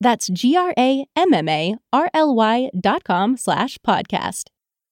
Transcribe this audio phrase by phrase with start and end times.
[0.00, 4.44] That's G-R-A-M-M-A-R-L-Y dot com slash podcast.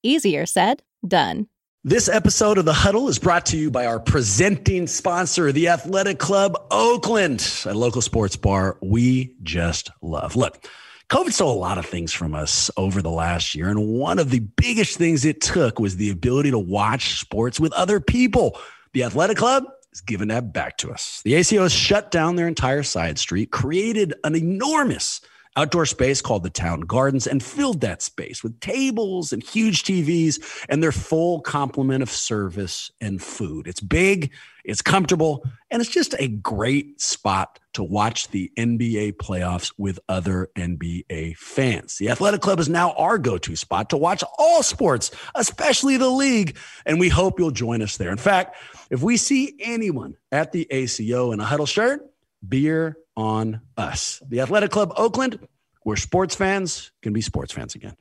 [0.02, 1.48] Easier said, done.
[1.86, 6.18] This episode of The Huddle is brought to you by our presenting sponsor, the Athletic
[6.18, 10.34] Club Oakland, a local sports bar we just love.
[10.34, 10.66] Look,
[11.10, 13.68] COVID stole a lot of things from us over the last year.
[13.68, 17.74] And one of the biggest things it took was the ability to watch sports with
[17.74, 18.59] other people.
[18.95, 19.64] The Athletic Club
[19.95, 21.23] is giving that back to us.
[21.24, 25.20] The ACO has shut down their entire side street, created an enormous
[25.57, 30.65] outdoor space called the Town Gardens and filled that space with tables and huge TVs
[30.69, 33.66] and their full complement of service and food.
[33.66, 34.32] It's big,
[34.65, 40.51] it's comfortable, and it's just a great spot to watch the NBA playoffs with other
[40.57, 41.99] NBA fans.
[41.99, 46.09] The Athletic Club is now our go to spot to watch all sports, especially the
[46.09, 48.10] league, and we hope you'll join us there.
[48.10, 48.57] In fact,
[48.91, 52.10] if we see anyone at the ACO in a huddle shirt,
[52.47, 54.23] beer on us.
[54.29, 55.38] The Athletic Club Oakland,
[55.82, 57.96] where sports fans can be sports fans again.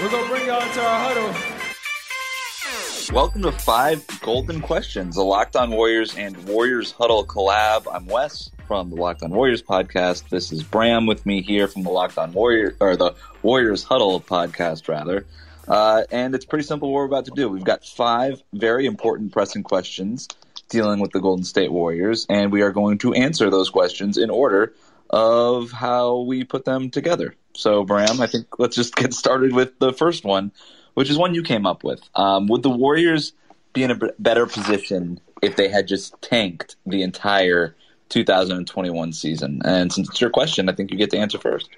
[0.00, 1.34] We're going to bring y'all into our huddle.
[3.12, 7.86] Welcome to Five Golden Questions, a Locked On Warriors and Warriors Huddle collab.
[7.92, 10.28] I'm Wes from the Locked On Warriors podcast.
[10.28, 14.20] This is Bram with me here from the Locked On Warrior or the Warriors Huddle
[14.20, 15.24] podcast, rather.
[15.68, 17.48] Uh, and it's pretty simple what we're about to do.
[17.48, 20.28] We've got five very important pressing questions
[20.68, 24.30] dealing with the Golden State Warriors, and we are going to answer those questions in
[24.30, 24.74] order
[25.10, 27.34] of how we put them together.
[27.54, 30.52] So, Bram, I think let's just get started with the first one,
[30.94, 32.00] which is one you came up with.
[32.14, 33.32] Um, would the Warriors
[33.72, 37.74] be in a better position if they had just tanked the entire
[38.10, 39.62] 2021 season?
[39.64, 41.68] And since it's your question, I think you get to answer first.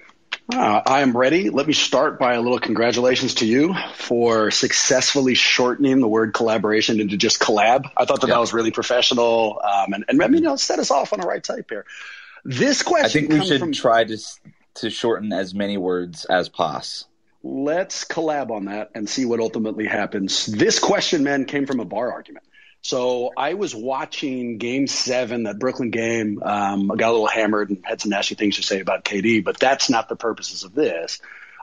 [0.53, 1.49] Uh, I am ready.
[1.49, 6.99] Let me start by a little congratulations to you for successfully shortening the word collaboration
[6.99, 7.89] into just collab.
[7.95, 10.79] I thought that that was really professional, um, and, and I mean, you know, set
[10.79, 11.85] us off on the right type here.
[12.43, 13.05] This question.
[13.05, 14.17] I think we should from, try to
[14.75, 17.09] to shorten as many words as possible.
[17.43, 20.45] Let's collab on that and see what ultimately happens.
[20.45, 22.45] This question, man, came from a bar argument.
[22.81, 26.41] So I was watching Game Seven, that Brooklyn game.
[26.41, 29.43] Um, I got a little hammered and had some nasty things to say about KD,
[29.43, 31.19] but that's not the purposes of this.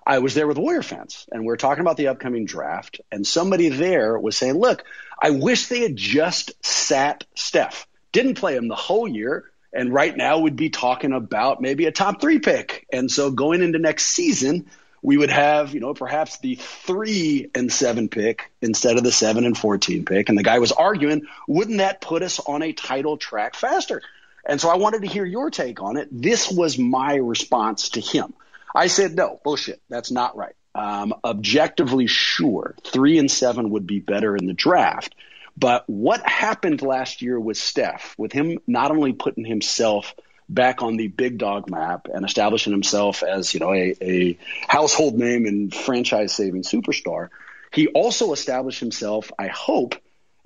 [0.06, 3.01] I was there with Warrior fans, and we are talking about the upcoming draft.
[3.12, 4.84] And somebody there was saying, "Look,
[5.21, 7.87] I wish they had just sat Steph.
[8.12, 11.93] Didn't play him the whole year." And right now, we'd be talking about maybe a
[11.93, 12.87] top three pick.
[12.91, 14.71] And so going into next season,
[15.03, 19.45] we would have, you know, perhaps the three and seven pick instead of the seven
[19.45, 20.29] and 14 pick.
[20.29, 24.03] And the guy was arguing, wouldn't that put us on a title track faster?
[24.45, 26.09] And so I wanted to hear your take on it.
[26.11, 28.35] This was my response to him.
[28.75, 29.81] I said, no, bullshit.
[29.89, 30.55] That's not right.
[30.75, 35.15] Um, objectively, sure, three and seven would be better in the draft.
[35.57, 40.15] But what happened last year with Steph, with him not only putting himself–
[40.49, 45.19] back on the big dog map and establishing himself as you know a, a household
[45.19, 47.29] name and franchise saving superstar.
[47.73, 49.95] He also established himself, I hope,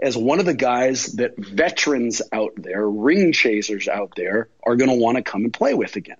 [0.00, 4.90] as one of the guys that veterans out there, ring chasers out there, are going
[4.90, 6.16] to want to come and play with again.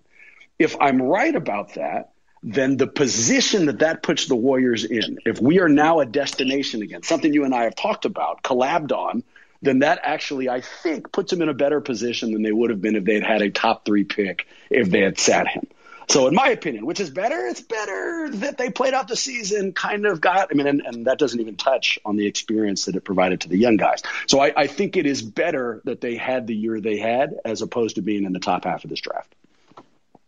[0.60, 2.12] If I'm right about that,
[2.44, 6.82] then the position that that puts the Warriors in, if we are now a destination
[6.82, 9.25] again, something you and I have talked about, collabed on,
[9.62, 12.82] then that actually, I think, puts them in a better position than they would have
[12.82, 15.67] been if they had had a top three pick if they had sat him.
[16.09, 17.47] So, in my opinion, which is better?
[17.47, 21.06] It's better that they played out the season, kind of got, I mean, and, and
[21.06, 24.03] that doesn't even touch on the experience that it provided to the young guys.
[24.26, 27.62] So, I, I think it is better that they had the year they had as
[27.62, 29.35] opposed to being in the top half of this draft.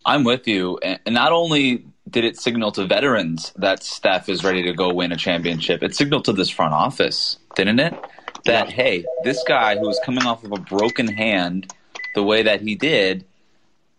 [0.07, 0.79] I'm with you.
[0.79, 5.13] And not only did it signal to veterans that Steph is ready to go win
[5.13, 7.95] a championship, it signaled to this front office, didn't it?
[8.45, 8.75] That yeah.
[8.75, 11.73] hey, this guy who was coming off of a broken hand
[12.15, 13.25] the way that he did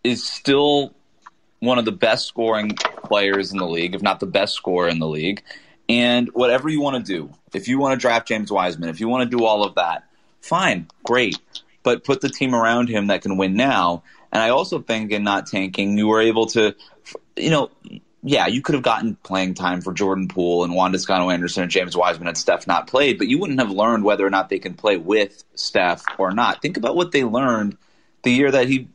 [0.03, 0.93] is still
[1.59, 2.71] one of the best scoring
[3.03, 5.43] players in the league, if not the best scorer in the league.
[5.87, 9.07] And whatever you want to do, if you want to draft James Wiseman, if you
[9.07, 10.03] want to do all of that,
[10.41, 11.37] fine, great.
[11.83, 14.03] But put the team around him that can win now.
[14.31, 16.75] And I also think in not tanking, you were able to,
[17.35, 17.69] you know,
[18.27, 21.71] yeah, you could have gotten playing time for Jordan Poole and Juan Toscano Anderson and
[21.71, 24.57] James Wiseman and Steph not played, but you wouldn't have learned whether or not they
[24.57, 26.59] can play with Steph or not.
[26.59, 27.77] Think about what they learned
[28.23, 28.87] the year that he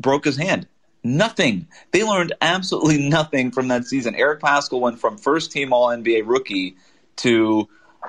[0.00, 0.66] broke his hand.
[1.02, 1.68] Nothing.
[1.90, 4.14] They learned absolutely nothing from that season.
[4.14, 6.76] Eric Paschall went from first team All NBA rookie
[7.16, 7.68] to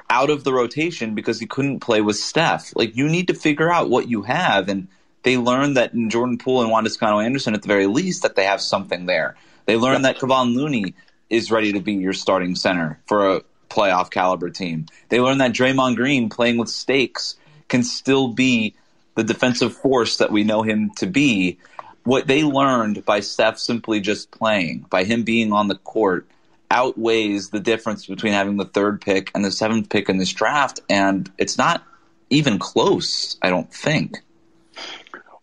[0.10, 2.74] out of the rotation because he couldn't play with Steph.
[2.78, 4.88] Like you need to figure out what you have, and
[5.24, 8.38] they learned that in Jordan Poole and Juan Toscano Anderson, at the very least, that
[8.38, 9.36] they have something there.
[9.66, 10.94] They learned that Kevon Looney
[11.30, 14.86] is ready to be your starting center for a playoff caliber team.
[15.10, 17.36] They learned that Draymond Green playing with stakes
[17.68, 18.76] can still be
[19.16, 21.58] the defensive force that we know him to be.
[22.04, 26.28] What they learned by Steph simply just playing, by him being on the court,
[26.70, 30.80] outweighs the difference between having the third pick and the seventh pick in this draft.
[30.90, 31.84] And it's not
[32.30, 34.22] even close, I don't think.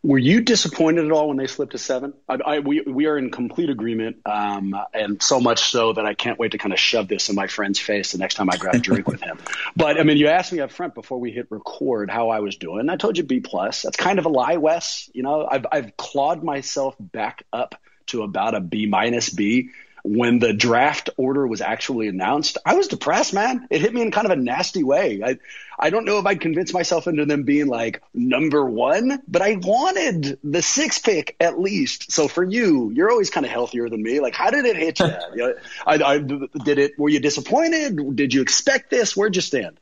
[0.05, 2.13] Were you disappointed at all when they slipped to seven?
[2.29, 6.15] I, I, we we are in complete agreement, um, and so much so that I
[6.15, 8.57] can't wait to kind of shove this in my friend's face the next time I
[8.57, 9.39] grab a drink with him.
[9.77, 12.57] But I mean, you asked me up front before we hit record how I was
[12.57, 12.91] doing.
[12.91, 13.83] I told you B plus.
[13.83, 15.09] That's kind of a lie, Wes.
[15.15, 17.77] You know, I've I've clawed myself back up
[18.07, 19.71] to about a B minus B
[20.05, 23.69] when the draft order was actually announced, I was depressed, man.
[23.71, 25.23] It hit me in kind of a nasty way.
[25.25, 25.39] I,
[25.79, 29.57] I don't know if I'd convince myself into them being like number one, but I
[29.57, 32.11] wanted the six pick at least.
[32.11, 34.21] So for you, you're always kind of healthier than me.
[34.21, 35.07] Like, how did it hit you?
[35.35, 35.55] you know,
[35.87, 36.99] I, I, did it?
[36.99, 38.17] Were you disappointed?
[38.17, 39.17] Did you expect this?
[39.17, 39.79] Where'd you stand?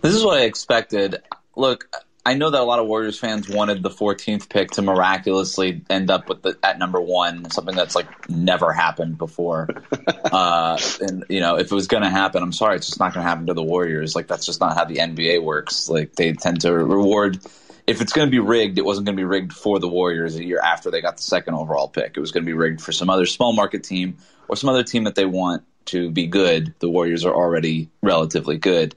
[0.00, 1.22] This is what I expected.
[1.56, 1.88] Look,
[2.26, 6.10] I know that a lot of Warriors fans wanted the 14th pick to miraculously end
[6.10, 9.68] up with the, at number one, something that's like never happened before.
[10.32, 13.12] uh, and you know, if it was going to happen, I'm sorry, it's just not
[13.12, 14.16] going to happen to the Warriors.
[14.16, 15.90] Like that's just not how the NBA works.
[15.90, 17.40] Like they tend to reward.
[17.86, 20.36] If it's going to be rigged, it wasn't going to be rigged for the Warriors
[20.36, 22.16] a year after they got the second overall pick.
[22.16, 24.16] It was going to be rigged for some other small market team
[24.48, 26.74] or some other team that they want to be good.
[26.78, 28.94] The Warriors are already relatively good.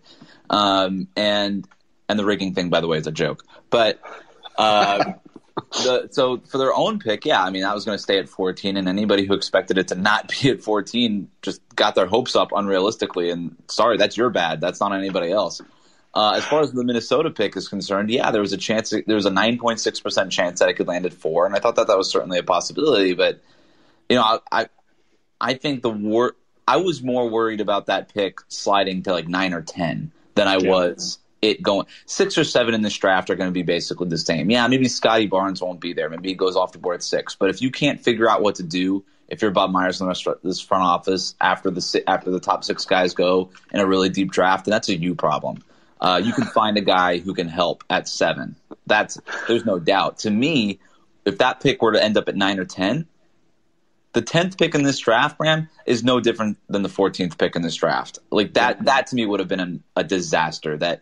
[0.49, 1.67] Um, and
[2.09, 3.45] and the rigging thing, by the way, is a joke.
[3.69, 3.99] But
[4.57, 5.13] uh,
[5.71, 8.29] the, so for their own pick, yeah, I mean, I was going to stay at
[8.29, 12.35] 14, and anybody who expected it to not be at 14 just got their hopes
[12.35, 13.31] up unrealistically.
[13.31, 14.61] And sorry, that's your bad.
[14.61, 15.61] That's not anybody else.
[16.13, 18.89] Uh, as far as the Minnesota pick is concerned, yeah, there was a chance.
[18.89, 21.75] There was a 9.6 percent chance that it could land at four, and I thought
[21.75, 23.13] that that was certainly a possibility.
[23.13, 23.41] But
[24.09, 24.67] you know, I I,
[25.39, 26.35] I think the war.
[26.67, 30.57] I was more worried about that pick sliding to like nine or ten than I
[30.57, 30.69] yeah.
[30.69, 34.17] was it going six or seven in this draft are going to be basically the
[34.17, 34.49] same.
[34.49, 36.09] Yeah, maybe Scottie Barnes won't be there.
[36.09, 37.35] Maybe he goes off the board at six.
[37.35, 40.07] But if you can't figure out what to do, if you're Bob Myers in
[40.43, 44.31] this front office after the after the top six guys go in a really deep
[44.31, 45.63] draft, then that's a you problem.
[45.99, 48.55] Uh, you can find a guy who can help at seven.
[48.85, 50.19] That's there's no doubt.
[50.19, 50.79] To me,
[51.25, 53.07] if that pick were to end up at nine or ten,
[54.13, 57.61] the tenth pick in this draft, Bram, is no different than the fourteenth pick in
[57.61, 58.19] this draft.
[58.31, 60.77] Like that, that to me would have been a disaster.
[60.77, 61.01] That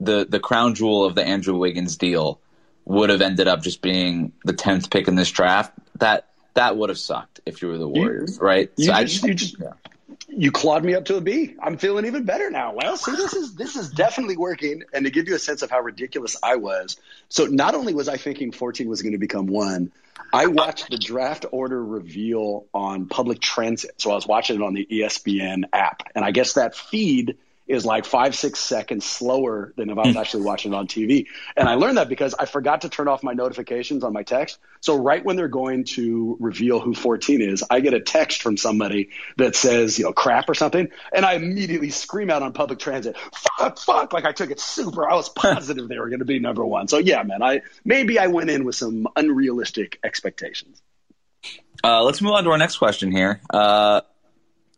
[0.00, 2.40] the the crown jewel of the Andrew Wiggins deal
[2.84, 5.72] would have ended up just being the tenth pick in this draft.
[5.98, 8.70] That that would have sucked if you were the Warriors, you, right?
[8.76, 9.72] You, so just, you just yeah.
[10.28, 11.54] you clawed me up to a B.
[11.60, 12.74] I'm feeling even better now.
[12.74, 14.82] Well, see, this is this is definitely working.
[14.92, 16.98] And to give you a sense of how ridiculous I was,
[17.28, 19.92] so not only was I thinking 14 was going to become one,
[20.32, 23.92] I watched the draft order reveal on public transit.
[23.98, 27.86] So I was watching it on the ESPN app, and I guess that feed is
[27.86, 30.20] like five, six seconds slower than if I was hmm.
[30.20, 31.26] actually watching it on TV.
[31.56, 34.58] And I learned that because I forgot to turn off my notifications on my text.
[34.80, 38.58] So right when they're going to reveal who 14 is, I get a text from
[38.58, 40.90] somebody that says, you know, crap or something.
[41.12, 43.16] And I immediately scream out on public transit,
[43.58, 44.12] fuck, fuck.
[44.12, 45.08] Like I took it super.
[45.08, 46.88] I was positive they were going to be number one.
[46.88, 50.82] So yeah, man, I, maybe I went in with some unrealistic expectations.
[51.82, 53.40] Uh, let's move on to our next question here.
[53.50, 54.02] Uh,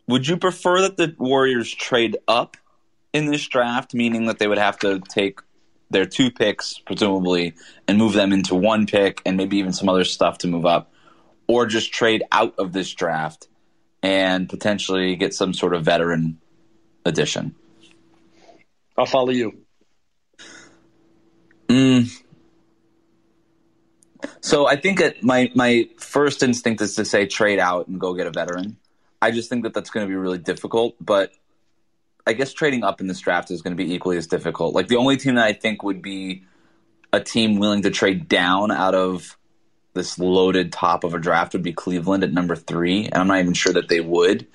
[0.08, 2.56] would you prefer that the Warriors trade up
[3.12, 5.40] in this draft, meaning that they would have to take
[5.90, 7.54] their two picks, presumably,
[7.86, 10.92] and move them into one pick and maybe even some other stuff to move up,
[11.46, 13.48] or just trade out of this draft
[14.02, 16.38] and potentially get some sort of veteran
[17.04, 17.54] addition.
[18.98, 19.58] I'll follow you.
[21.68, 22.10] Mm.
[24.40, 28.14] So I think that my my first instinct is to say trade out and go
[28.14, 28.76] get a veteran.
[29.20, 31.32] I just think that that's going to be really difficult, but
[32.26, 34.74] I guess trading up in this draft is going to be equally as difficult.
[34.74, 36.44] Like the only team that I think would be
[37.12, 39.36] a team willing to trade down out of
[39.94, 43.38] this loaded top of a draft would be Cleveland at number three, and I'm not
[43.38, 44.46] even sure that they would.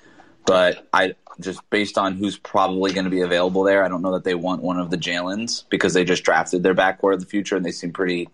[0.44, 4.12] But I just based on who's probably going to be available there, I don't know
[4.12, 7.26] that they want one of the Jalen's because they just drafted their backcourt of the
[7.26, 8.28] future and they seem pretty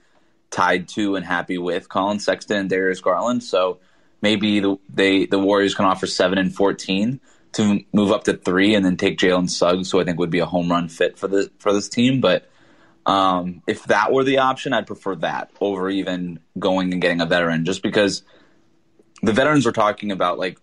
[0.50, 3.44] tied to and happy with Collin Sexton and Darius Garland.
[3.44, 3.78] So
[4.20, 7.20] maybe the, they the Warriors can offer seven and fourteen
[7.52, 10.40] to move up to three and then take Jalen Suggs, who I think would be
[10.40, 12.20] a home run fit for the for this team.
[12.20, 12.48] But
[13.06, 17.26] um, if that were the option, I'd prefer that over even going and getting a
[17.26, 18.22] veteran, just because
[19.22, 20.58] the veterans we're talking about, like,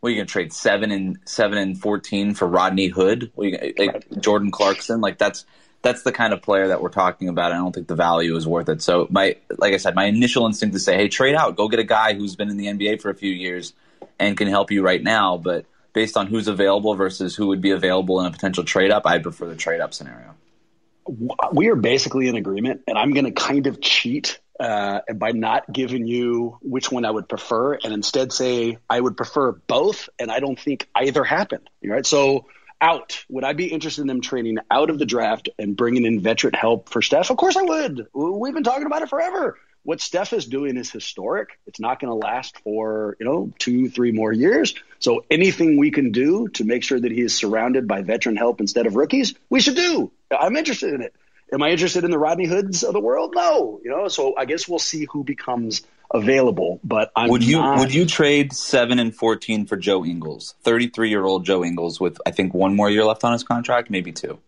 [0.00, 4.06] what are you gonna trade seven and seven and fourteen for Rodney Hood, you, like
[4.20, 5.00] Jordan Clarkson?
[5.00, 5.46] Like that's
[5.82, 7.52] that's the kind of player that we're talking about.
[7.52, 8.82] I don't think the value is worth it.
[8.82, 11.68] So my, like I said, my initial instinct is to say, hey, trade out, go
[11.68, 13.72] get a guy who's been in the NBA for a few years
[14.18, 15.36] and can help you right now.
[15.36, 15.64] But
[15.96, 19.18] based on who's available versus who would be available in a potential trade up, I
[19.18, 20.36] prefer the trade up scenario
[21.52, 25.70] we are basically in agreement, and I'm going to kind of cheat uh, by not
[25.72, 30.30] giving you which one I would prefer, and instead say I would prefer both, and
[30.30, 31.68] I don't think either happened.
[31.84, 32.46] Right, so
[32.80, 33.24] out.
[33.28, 36.54] Would I be interested in them trading out of the draft and bringing in veteran
[36.54, 37.30] help for Steph?
[37.30, 38.06] Of course I would.
[38.12, 39.58] We've been talking about it forever.
[39.86, 41.60] What Steph is doing is historic.
[41.64, 44.74] It's not going to last for, you know, two, three more years.
[44.98, 48.60] So anything we can do to make sure that he is surrounded by veteran help
[48.60, 50.10] instead of rookies, we should do.
[50.36, 51.14] I'm interested in it.
[51.52, 53.34] Am I interested in the Rodney Hoods of the world?
[53.36, 53.80] No.
[53.84, 56.80] You know, so I guess we'll see who becomes available.
[56.82, 57.78] But I'm would you not...
[57.78, 62.00] would you trade seven and fourteen for Joe Ingles, thirty three year old Joe Ingles,
[62.00, 64.40] with I think one more year left on his contract, maybe two?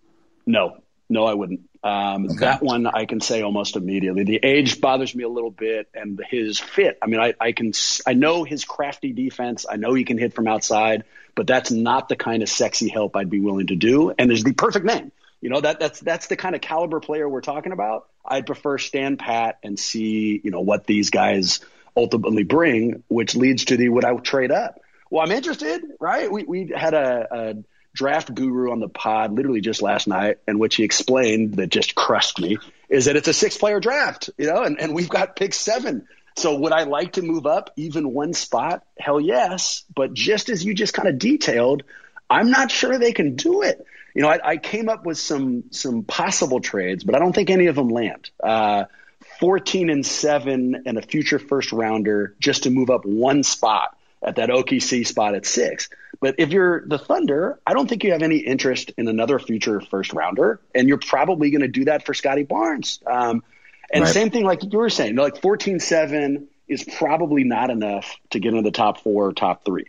[0.46, 1.60] No, no, I wouldn't.
[1.82, 2.34] Um, okay.
[2.40, 4.24] That one I can say almost immediately.
[4.24, 6.98] The age bothers me a little bit, and his fit.
[7.00, 7.72] I mean, I, I can
[8.06, 9.64] I know his crafty defense.
[9.68, 13.16] I know he can hit from outside, but that's not the kind of sexy help
[13.16, 14.12] I'd be willing to do.
[14.18, 15.12] And there's the perfect name.
[15.40, 18.08] You know that that's that's the kind of caliber player we're talking about.
[18.26, 21.60] I'd prefer stand pat and see you know what these guys
[21.96, 24.80] ultimately bring, which leads to the would I trade up?
[25.10, 26.30] Well, I'm interested, right?
[26.30, 27.54] We we had a, a
[27.98, 31.96] draft guru on the pod literally just last night, in which he explained that just
[31.96, 35.34] crushed me is that it's a six player draft, you know, and, and we've got
[35.34, 36.06] pick seven.
[36.36, 38.84] So would I like to move up even one spot?
[38.96, 39.82] Hell yes.
[39.92, 41.82] But just as you just kind of detailed,
[42.30, 43.84] I'm not sure they can do it.
[44.14, 47.50] You know, I, I came up with some some possible trades, but I don't think
[47.50, 48.30] any of them land.
[48.40, 48.84] Uh,
[49.40, 54.36] 14 and seven and a future first rounder just to move up one spot at
[54.36, 55.88] that OKC spot at six.
[56.20, 59.80] But if you're the Thunder, I don't think you have any interest in another future
[59.80, 63.00] first rounder, and you're probably going to do that for Scottie Barnes.
[63.06, 63.42] Um,
[63.92, 64.12] and right.
[64.12, 68.50] same thing, like you were saying, like 14 7 is probably not enough to get
[68.50, 69.86] into the top four or top three.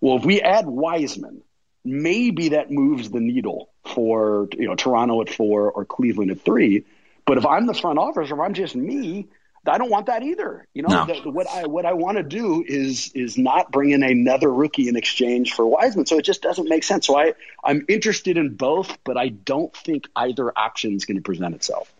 [0.00, 1.42] Well, if we add Wiseman,
[1.84, 6.84] maybe that moves the needle for you know Toronto at four or Cleveland at three.
[7.24, 9.28] But if I'm the front office, or I'm just me,
[9.66, 10.66] I don't want that either.
[10.72, 11.22] You know, no.
[11.22, 14.88] the, what I what I want to do is is not bring in another rookie
[14.88, 16.06] in exchange for Wiseman.
[16.06, 17.06] So it just doesn't make sense.
[17.06, 21.22] So I I'm interested in both, but I don't think either option is going to
[21.22, 21.92] present itself.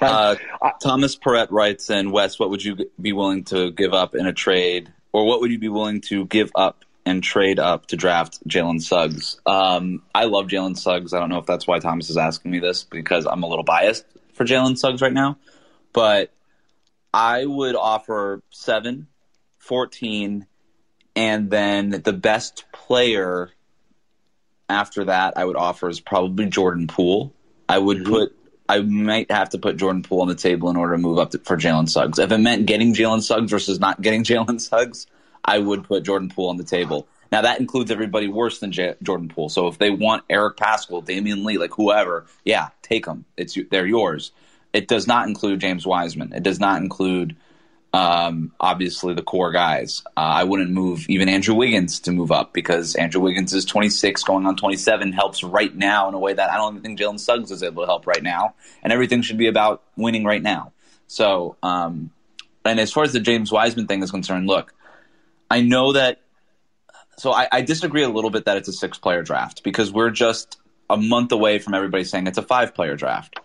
[0.00, 4.14] Uh, I, Thomas Perrette writes in Wes, what would you be willing to give up
[4.14, 7.86] in a trade, or what would you be willing to give up and trade up
[7.86, 9.40] to draft Jalen Suggs?
[9.46, 11.12] Um, I love Jalen Suggs.
[11.12, 13.64] I don't know if that's why Thomas is asking me this because I'm a little
[13.64, 15.38] biased for Jalen Suggs right now,
[15.92, 16.32] but
[17.14, 19.06] I would offer 7,
[19.58, 20.46] 14,
[21.14, 23.52] and then the best player
[24.68, 27.32] after that I would offer is probably Jordan Poole.
[27.68, 28.12] I would mm-hmm.
[28.12, 28.36] put
[28.68, 31.30] I might have to put Jordan Poole on the table in order to move up
[31.32, 32.18] to, for Jalen Suggs.
[32.18, 35.06] If it meant getting Jalen Suggs versus not getting Jalen Suggs,
[35.44, 37.06] I would put Jordan Poole on the table.
[37.30, 39.50] Now that includes everybody worse than J- Jordan Poole.
[39.50, 43.24] So if they want Eric Paschall, Damion Lee, like whoever, yeah, take them.
[43.36, 44.32] It's they're yours.
[44.74, 46.32] It does not include James Wiseman.
[46.34, 47.36] It does not include
[47.94, 50.02] um, obviously the core guys.
[50.16, 54.24] Uh, I wouldn't move even Andrew Wiggins to move up because Andrew Wiggins is 26
[54.24, 57.52] going on 27 helps right now in a way that I don't think Jalen Suggs
[57.52, 58.54] is able to help right now.
[58.82, 60.72] And everything should be about winning right now.
[61.06, 62.10] So, um,
[62.64, 64.74] and as far as the James Wiseman thing is concerned, look,
[65.48, 66.20] I know that.
[67.16, 70.10] So I, I disagree a little bit that it's a six player draft because we're
[70.10, 70.58] just
[70.90, 73.38] a month away from everybody saying it's a five player draft.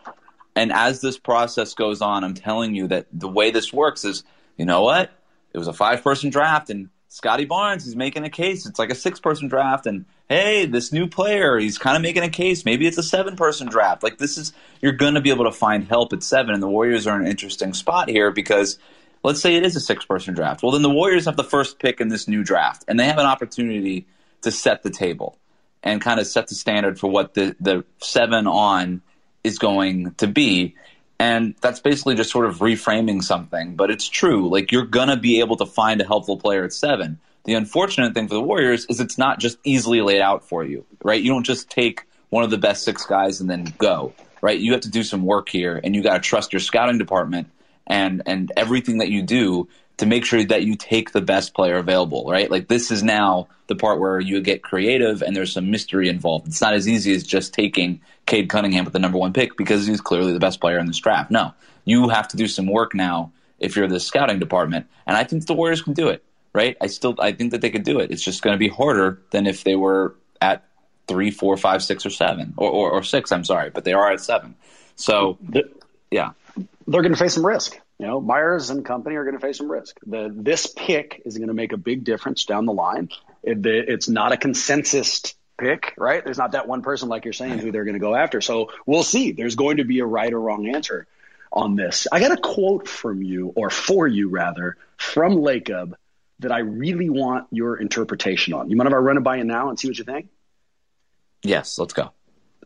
[0.59, 4.25] And as this process goes on, I'm telling you that the way this works is,
[4.57, 5.09] you know what?
[5.53, 8.65] It was a five person draft and Scottie Barnes, he's making a case.
[8.65, 9.87] It's like a six person draft.
[9.87, 12.65] And hey, this new player, he's kind of making a case.
[12.65, 14.03] Maybe it's a seven person draft.
[14.03, 14.51] Like this is,
[14.81, 16.53] you're going to be able to find help at seven.
[16.53, 18.77] And the Warriors are in an interesting spot here because
[19.23, 20.61] let's say it is a six person draft.
[20.61, 23.17] Well, then the Warriors have the first pick in this new draft and they have
[23.17, 24.07] an opportunity
[24.41, 25.39] to set the table
[25.83, 29.01] and kind of set the standard for what the, the seven on
[29.43, 30.75] is going to be.
[31.19, 34.49] And that's basically just sort of reframing something, but it's true.
[34.49, 37.19] Like you're gonna be able to find a helpful player at seven.
[37.43, 40.85] The unfortunate thing for the Warriors is it's not just easily laid out for you,
[41.03, 41.21] right?
[41.21, 44.59] You don't just take one of the best six guys and then go, right?
[44.59, 47.49] You have to do some work here, and you got to trust your scouting department
[47.87, 49.67] and and everything that you do
[49.99, 52.49] to make sure that you take the best player available, right?
[52.49, 56.47] Like this is now the part where you get creative and there's some mystery involved.
[56.47, 59.85] It's not as easy as just taking Cade Cunningham with the number one pick because
[59.85, 61.31] he's clearly the best player in this draft.
[61.31, 61.53] No,
[61.83, 65.45] you have to do some work now if you're the scouting department, and I think
[65.45, 66.77] the Warriors can do it, right?
[66.79, 68.09] I still I think that they could do it.
[68.09, 70.65] It's just going to be harder than if they were at
[71.09, 73.33] three, four, five, six, or seven, or, or, or six.
[73.33, 74.55] I'm sorry, but they are at seven.
[74.95, 75.37] So,
[76.09, 76.31] yeah,
[76.87, 79.57] they're going to face some risk you know, Myers and company are going to face
[79.57, 79.99] some risk.
[80.07, 83.09] The, this pick is going to make a big difference down the line.
[83.43, 86.23] It, it's not a consensus pick, right?
[86.23, 88.39] There's not that one person, like you're saying, who they're going to go after.
[88.39, 89.33] So we'll see.
[89.33, 91.07] There's going to be a right or wrong answer
[91.51, 92.07] on this.
[92.09, 95.93] I got a quote from you, or for you rather, from Lacob
[96.39, 98.69] that I really want your interpretation on.
[98.69, 100.29] You if I run it by you now and see what you think?
[101.43, 102.11] Yes, let's go.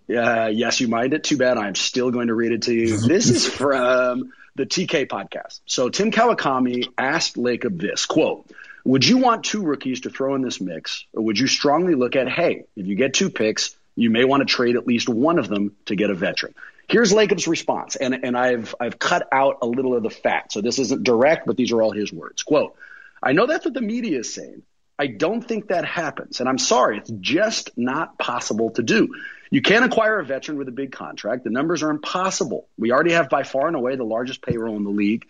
[0.10, 1.24] Uh, yes, you mind it.
[1.24, 1.58] Too bad.
[1.58, 2.98] I'm still going to read it to you.
[3.08, 5.62] This is from the TK podcast.
[5.66, 8.50] So Tim Kawakami asked Lacob this quote,
[8.86, 12.16] would you want two rookies to throw in this mix, or would you strongly look
[12.16, 15.40] at, hey, if you get two picks, you may want to trade at least one
[15.40, 16.54] of them to get a veteran?
[16.90, 20.60] Here's Lacob's response, and, and I've I've cut out a little of the fat, so
[20.60, 22.44] this isn't direct, but these are all his words.
[22.44, 22.76] Quote,
[23.22, 24.64] I know that's what the media is saying.
[24.98, 26.40] I don't think that happens.
[26.40, 29.10] And I'm sorry, it's just not possible to do.
[29.50, 31.44] You can't acquire a veteran with a big contract.
[31.44, 32.68] The numbers are impossible.
[32.78, 35.26] We already have by far and away the largest payroll in the league.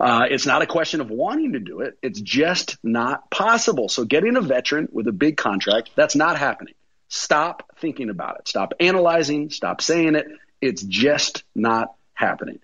[0.00, 1.96] Uh, it's not a question of wanting to do it.
[2.02, 3.88] It's just not possible.
[3.88, 6.74] So getting a veteran with a big contract, that's not happening.
[7.08, 8.48] Stop thinking about it.
[8.48, 9.50] Stop analyzing.
[9.50, 10.26] Stop saying it.
[10.60, 12.58] It's just not happening.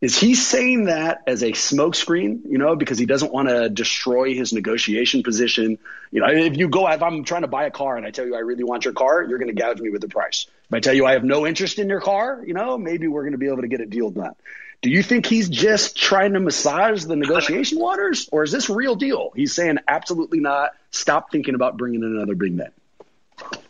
[0.00, 4.34] Is he saying that as a smokescreen, you know, because he doesn't want to destroy
[4.34, 5.78] his negotiation position?
[6.10, 8.24] You know, if you go, if I'm trying to buy a car and I tell
[8.24, 10.46] you I really want your car, you're going to gouge me with the price.
[10.68, 13.22] If I tell you I have no interest in your car, you know, maybe we're
[13.22, 14.34] going to be able to get a deal done.
[14.80, 18.94] Do you think he's just trying to massage the negotiation waters or is this real
[18.94, 19.32] deal?
[19.36, 20.70] He's saying absolutely not.
[20.90, 22.70] Stop thinking about bringing in another big man.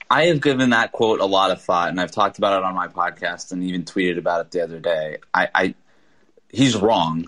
[0.09, 2.77] I have given that quote a lot of thought and I've talked about it on
[2.77, 5.19] my podcast and even tweeted about it the other day.
[5.35, 5.75] I, I
[6.53, 7.27] he's wrong.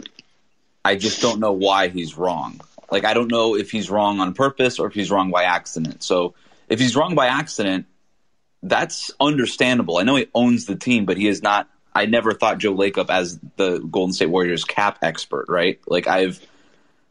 [0.85, 2.61] I just don't know why he's wrong.
[2.91, 6.03] Like I don't know if he's wrong on purpose or if he's wrong by accident.
[6.03, 6.35] So
[6.69, 7.87] if he's wrong by accident,
[8.63, 9.99] that's understandable.
[9.99, 11.69] I know he owns the team, but he is not.
[11.95, 15.81] I never thought Joe Lacob as the Golden State Warriors cap expert, right?
[15.87, 16.41] Like I've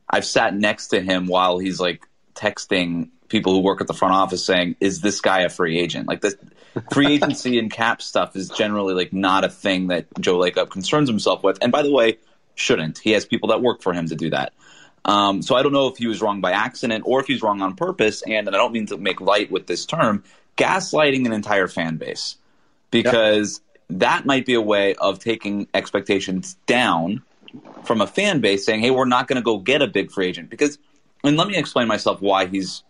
[0.10, 4.14] I've sat next to him while he's like texting people who work at the front
[4.14, 6.36] office saying, "Is this guy a free agent?" Like this
[6.92, 11.10] free agency and cap stuff is generally like not a thing that Joe Lacob concerns
[11.10, 11.58] himself with.
[11.62, 12.18] And by the way,
[12.56, 13.00] shouldn't.
[13.00, 14.54] He has people that work for him to do that.
[15.04, 17.62] Um, so I don't know if he was wrong by accident or if he's wrong
[17.62, 18.22] on purpose.
[18.22, 20.24] And, and I don't mean to make light with this term,
[20.58, 22.38] gaslighting an entire fan base
[22.92, 24.00] because yep.
[24.00, 27.24] that might be a way of taking expectations down
[27.84, 30.28] from a fan base saying, hey, we're not going to go get a big free
[30.28, 30.50] agent.
[30.50, 30.78] Because,
[31.24, 32.84] and let me explain myself why he's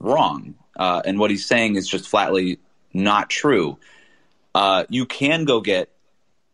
[0.00, 0.54] wrong.
[0.76, 2.58] Uh, and what he's saying is just flatly
[2.94, 3.78] not true.
[4.54, 5.90] Uh, you can go get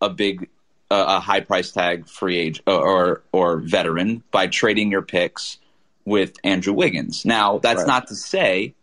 [0.01, 0.49] a big,
[0.91, 5.59] uh, a high price tag free age or or veteran by trading your picks
[6.05, 7.25] with Andrew Wiggins.
[7.25, 7.87] Now, that's right.
[7.87, 8.75] not to say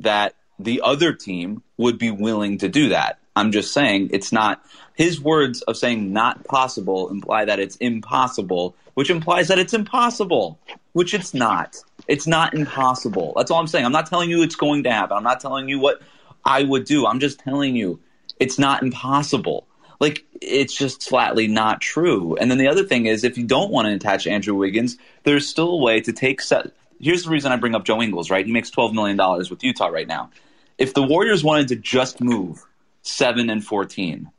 [0.00, 3.18] that the other team would be willing to do that.
[3.34, 4.62] I'm just saying it's not
[4.94, 10.58] his words of saying not possible imply that it's impossible, which implies that it's impossible,
[10.92, 11.76] which it's not.
[12.08, 13.32] It's not impossible.
[13.36, 13.86] That's all I'm saying.
[13.86, 15.16] I'm not telling you it's going to happen.
[15.16, 16.02] I'm not telling you what
[16.44, 17.06] I would do.
[17.06, 18.00] I'm just telling you,
[18.38, 19.66] it's not impossible.
[20.00, 22.36] Like it's just flatly not true.
[22.36, 25.48] And then the other thing is, if you don't want to attach Andrew Wiggins, there's
[25.48, 26.72] still a way to take set.
[27.00, 28.30] Here's the reason I bring up Joe Ingles.
[28.30, 30.30] Right, he makes twelve million dollars with Utah right now.
[30.78, 32.64] If the Warriors wanted to just move
[33.02, 34.30] seven and fourteen,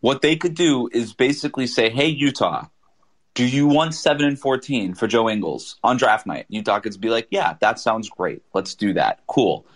[0.00, 2.66] what they could do is basically say, "Hey, Utah."
[3.34, 6.46] Do you want seven and fourteen for Joe Ingles on draft night?
[6.48, 8.42] Utah could be like, "Yeah, that sounds great.
[8.54, 9.20] Let's do that.
[9.26, 9.66] Cool."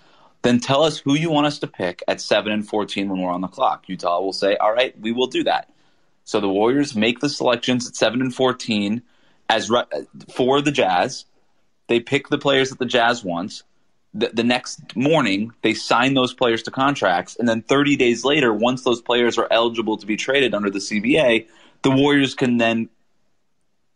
[0.45, 3.33] Then tell us who you want us to pick at 7 and 14 when we're
[3.33, 3.89] on the clock.
[3.89, 5.71] Utah will say, all right, we will do that.
[6.25, 9.03] So the Warriors make the selections at 7 and 14
[9.49, 9.85] as re-
[10.35, 11.25] for the Jazz.
[11.89, 13.63] They pick the players that the Jazz wants.
[14.13, 17.37] The, the next morning, they sign those players to contracts.
[17.39, 20.79] And then 30 days later, once those players are eligible to be traded under the
[20.79, 21.49] CBA,
[21.83, 22.91] the Warriors can then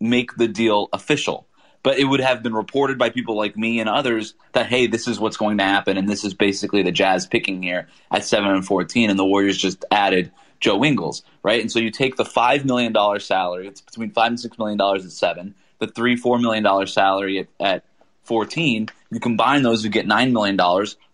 [0.01, 1.48] make the deal official
[1.89, 5.09] but it would have been reported by people like me and others that hey, this
[5.09, 8.51] is what's going to happen, and this is basically the Jazz picking here at seven
[8.51, 11.63] and fourteen, and the Warriors just added Joe Ingles, right?
[11.63, 15.11] And so you take the $5 million salary, it's between 5 and $6 million at
[15.11, 17.85] seven, the three, $4 million salary at, at
[18.25, 20.59] 14, you combine those, you get $9 million,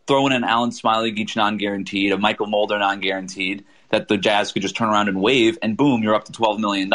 [0.09, 4.17] throw in an Alen Smiley Smailagic non guaranteed, a Mychal Mulder non guaranteed, that the
[4.17, 6.93] Jazz could just turn around and waive, and boom, you're up to $12 million,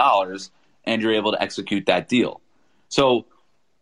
[0.83, 2.41] and you're able to execute that deal.
[2.89, 3.25] So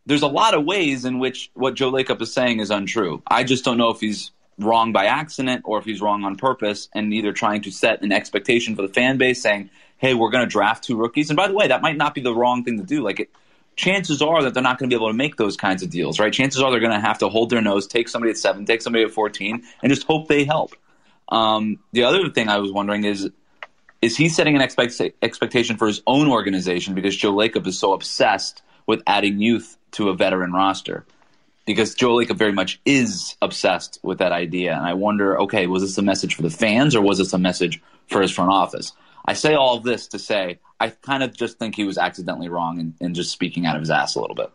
[0.08, 3.22] there's a lot of ways in which what Joe Lacob is saying is untrue.
[3.28, 6.88] I just don't know if he's wrong by accident or if he's wrong on purpose
[6.96, 10.46] and either trying to set an expectation for the fan base saying, hey, we're going
[10.46, 11.30] to draft two rookies.
[11.30, 13.04] And by the way, that might not be the wrong thing to do.
[13.04, 13.30] Like, it,
[13.76, 16.20] chances are that they're not going to be able to make those kinds of deals,
[16.20, 16.32] right?
[16.32, 18.82] Chances are they're going to have to hold their nose, take somebody at seven, take
[18.82, 20.74] somebody at 14, and just hope they help.
[21.28, 23.30] Um, the other thing I was wondering is,
[24.02, 27.92] is he setting an expect- expectation for his own organization because Joe Lacob is so
[27.92, 31.06] obsessed with adding youth to a veteran roster?
[31.68, 34.74] because Joe Lacob very much is obsessed with that idea.
[34.74, 37.38] And I wonder, okay, was this a message for the fans or was this a
[37.38, 38.94] message for his front office?
[39.26, 42.94] I say all this to say I kind of just think he was accidentally wrong
[43.00, 44.50] and, just speaking out of his ass a little bit.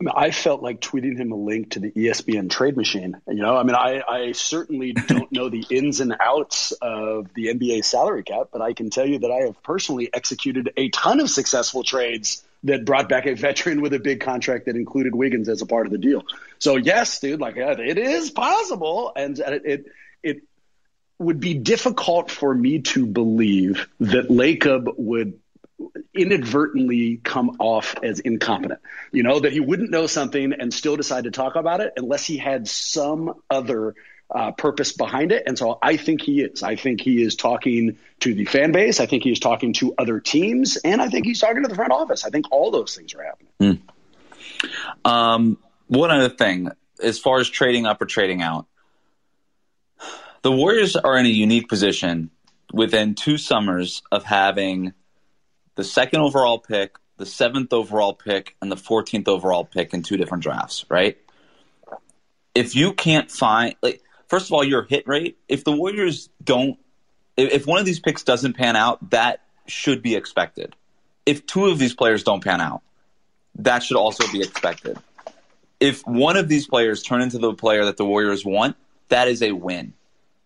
[0.00, 3.16] I, mean, I felt like tweeting him a link to the ESPN trade machine.
[3.26, 7.46] You know, I mean, I, I certainly don't know the ins and outs of the
[7.46, 11.20] NBA salary cap, but I can tell you that I have personally executed a ton
[11.20, 15.48] of successful trades that brought back a veteran with a big contract that included Wiggins
[15.48, 16.24] as a part of the deal.
[16.58, 19.86] So yes, dude, like it is possible, and it
[20.22, 20.42] it
[21.18, 25.38] would be difficult for me to believe that Lacob would
[26.14, 28.80] inadvertently come off as incompetent.
[29.12, 32.24] You know, that he wouldn't know something and still decide to talk about it unless
[32.24, 33.94] he had some other
[34.34, 35.44] uh, purpose behind it.
[35.46, 36.62] And so I think he is.
[36.62, 38.98] I think he is talking to the fan base.
[38.98, 40.76] I think he is talking to other teams.
[40.76, 42.24] And I think he's talking to the front office.
[42.24, 43.82] I think all those things are happening.
[45.04, 45.08] Mm.
[45.08, 46.70] Um, one other thing,
[47.02, 48.66] as far as trading up or trading out,
[50.42, 52.30] the Warriors are in a unique position
[52.72, 54.92] within two summers of having
[55.76, 60.16] the second overall pick, the seventh overall pick, and the 14th overall pick in two
[60.16, 61.18] different drafts, right?
[62.54, 66.78] If you can't find, like, first of all, your hit rate, if the Warriors don't,
[67.36, 70.74] if one of these picks doesn't pan out, that should be expected.
[71.26, 72.82] If two of these players don't pan out,
[73.56, 74.98] that should also be expected.
[75.80, 78.76] If one of these players turn into the player that the Warriors want,
[79.08, 79.94] that is a win,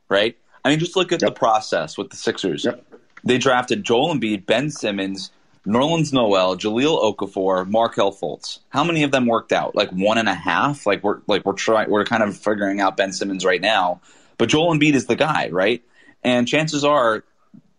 [0.08, 0.36] right?
[0.64, 1.30] I mean, just look at yep.
[1.30, 2.64] the process with the Sixers.
[2.64, 2.84] Yep.
[3.24, 5.30] They drafted Joel Embiid, Ben Simmons,
[5.68, 8.60] Nerlens Noel, Jahlil Okafor, Markelle Fultz.
[8.70, 9.74] How many of them worked out?
[9.74, 10.86] Like one and a half.
[10.86, 14.00] Like we're like we're trying we're kind of figuring out Ben Simmons right now.
[14.38, 15.82] But Joel Embiid is the guy, right?
[16.24, 17.22] And chances are,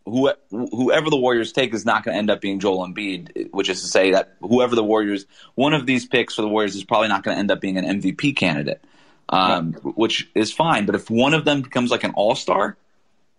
[0.05, 3.69] who, whoever the Warriors take is not going to end up being Joel Embiid, which
[3.69, 5.25] is to say that whoever the Warriors,
[5.55, 7.77] one of these picks for the Warriors is probably not going to end up being
[7.77, 8.83] an MVP candidate,
[9.29, 9.91] um, yeah.
[9.91, 10.85] which is fine.
[10.85, 12.77] But if one of them becomes like an All Star,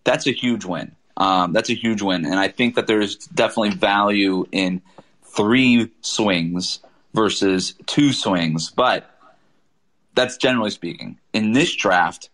[0.03, 0.97] that's a huge win.
[1.17, 4.81] Um, that's a huge win, and I think that there's definitely value in
[5.25, 6.81] three swings
[7.13, 8.71] versus two swings.
[8.71, 9.11] But
[10.15, 11.19] that's generally speaking.
[11.33, 12.31] In this draft,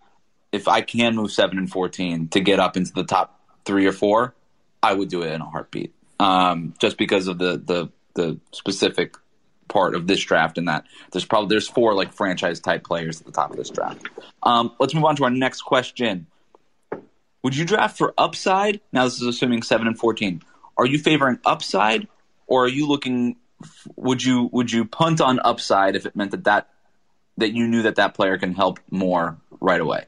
[0.53, 3.93] if I can move seven and fourteen to get up into the top three or
[3.93, 4.35] four,
[4.83, 5.93] I would do it in a heartbeat.
[6.21, 9.17] Um, just because of the the the specific
[9.69, 13.27] part of this draft and that there's probably there's four like franchise type players at
[13.27, 14.09] the top of this draft.
[14.43, 16.27] Um, let's move on to our next question.
[17.47, 18.81] Would you draft for upside?
[18.91, 20.43] Now this is assuming seven and fourteen.
[20.77, 22.09] Are you favoring upside,
[22.49, 23.37] or are you looking?
[23.95, 26.71] Would you would you punt on upside if it meant that that
[27.37, 30.07] that you knew that that player can help more right away?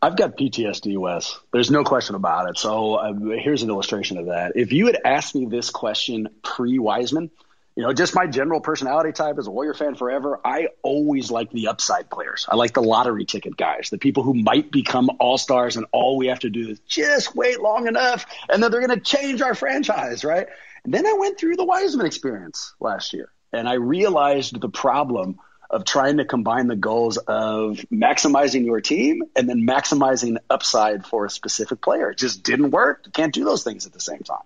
[0.00, 1.36] I've got PTSD, Wes.
[1.52, 2.56] There's no question about it.
[2.56, 4.52] So uh, here's an illustration of that.
[4.54, 7.32] If you had asked me this question pre Wiseman,
[7.76, 11.50] you know, just my general personality type as a Warrior fan forever, I always like
[11.50, 12.46] the upside players.
[12.48, 16.16] I like the lottery ticket guys, the people who might become all stars, and all
[16.16, 19.42] we have to do is just wait long enough, and then they're going to change
[19.42, 20.46] our franchise, right?
[20.84, 25.40] And then I went through the Wiseman experience last year, and I realized the problem
[25.68, 31.24] of trying to combine the goals of maximizing your team and then maximizing upside for
[31.24, 32.10] a specific player.
[32.10, 33.02] It just didn't work.
[33.06, 34.44] You can't do those things at the same time.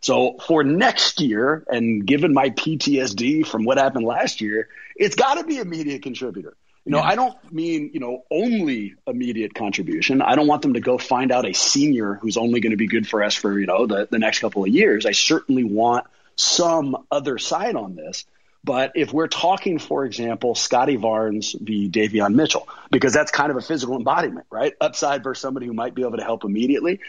[0.00, 5.34] So for next year, and given my PTSD from what happened last year, it's got
[5.34, 6.56] to be immediate contributor.
[6.84, 7.04] You know, yeah.
[7.04, 10.22] I don't mean, you know, only immediate contribution.
[10.22, 12.86] I don't want them to go find out a senior who's only going to be
[12.86, 15.04] good for us for, you know, the, the next couple of years.
[15.04, 18.24] I certainly want some other side on this.
[18.62, 21.88] But if we're talking, for example, Scottie Barnes v.
[21.88, 24.74] Davion Mitchell, because that's kind of a physical embodiment, right?
[24.80, 27.00] Upside versus somebody who might be able to help immediately.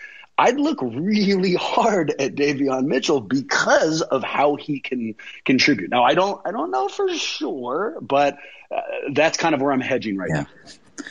[0.41, 5.13] I'd look really hard at Davion Mitchell because of how he can
[5.45, 5.91] contribute.
[5.91, 8.39] Now, I don't, I don't know for sure, but
[8.75, 8.81] uh,
[9.13, 10.45] that's kind of where I'm hedging right yeah.
[10.97, 11.05] now.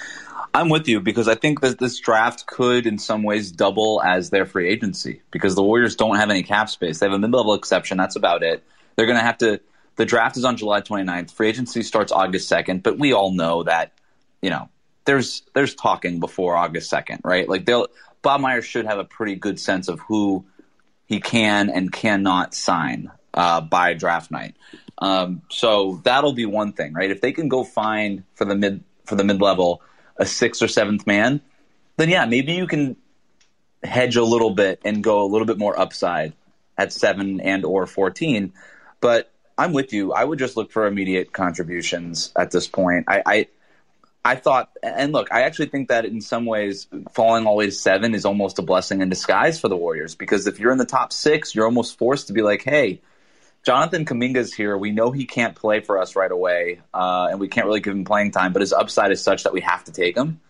[0.52, 4.30] I'm with you because I think that this draft could, in some ways, double as
[4.30, 6.98] their free agency because the Warriors don't have any cap space.
[6.98, 7.98] They have a mid level exception.
[7.98, 8.64] That's about it.
[8.96, 9.60] They're going to have to.
[9.94, 11.30] The draft is on July 29th.
[11.30, 13.92] Free agency starts August 2nd, but we all know that,
[14.42, 14.68] you know,
[15.04, 17.48] there's there's talking before August 2nd, right?
[17.48, 17.86] Like they'll
[18.22, 20.44] Bob Myers should have a pretty good sense of who
[21.06, 24.54] he can and cannot sign uh, by draft night.
[24.98, 27.11] Um, so that'll be one thing, right?
[27.11, 29.83] If they can go find for the mid for the mid level
[30.16, 31.40] a sixth or seventh man,
[31.96, 32.96] then yeah, maybe you can
[33.83, 36.35] hedge a little bit and go a little bit more upside
[36.76, 38.52] at seven and or fourteen.
[39.00, 40.12] But I'm with you.
[40.12, 43.06] I would just look for immediate contributions at this point.
[43.09, 43.46] I, I
[44.24, 48.26] I thought, and look, I actually think that in some ways, falling to seven is
[48.26, 51.54] almost a blessing in disguise for the Warriors because if you're in the top six,
[51.54, 53.00] you're almost forced to be like, hey,
[53.62, 54.76] Jonathan Kuminga's here.
[54.76, 57.94] We know he can't play for us right away, uh, and we can't really give
[57.94, 60.40] him playing time, but his upside is such that we have to take him.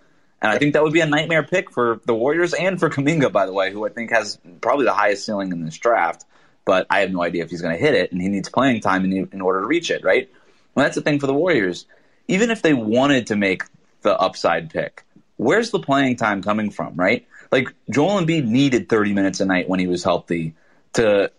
[0.42, 3.30] And I think that would be a nightmare pick for the Warriors and for Kuminga,
[3.30, 6.24] by the way, who I think has probably the highest ceiling in this draft.
[6.64, 8.80] But I have no idea if he's going to hit it, and he needs playing
[8.80, 10.30] time in, in order to reach it, right?
[10.74, 11.86] Well, that's the thing for the Warriors.
[12.28, 13.64] Even if they wanted to make
[14.02, 15.04] the upside pick,
[15.36, 17.26] where's the playing time coming from, right?
[17.50, 20.54] Like Joel Embiid needed 30 minutes a night when he was healthy
[20.94, 21.30] to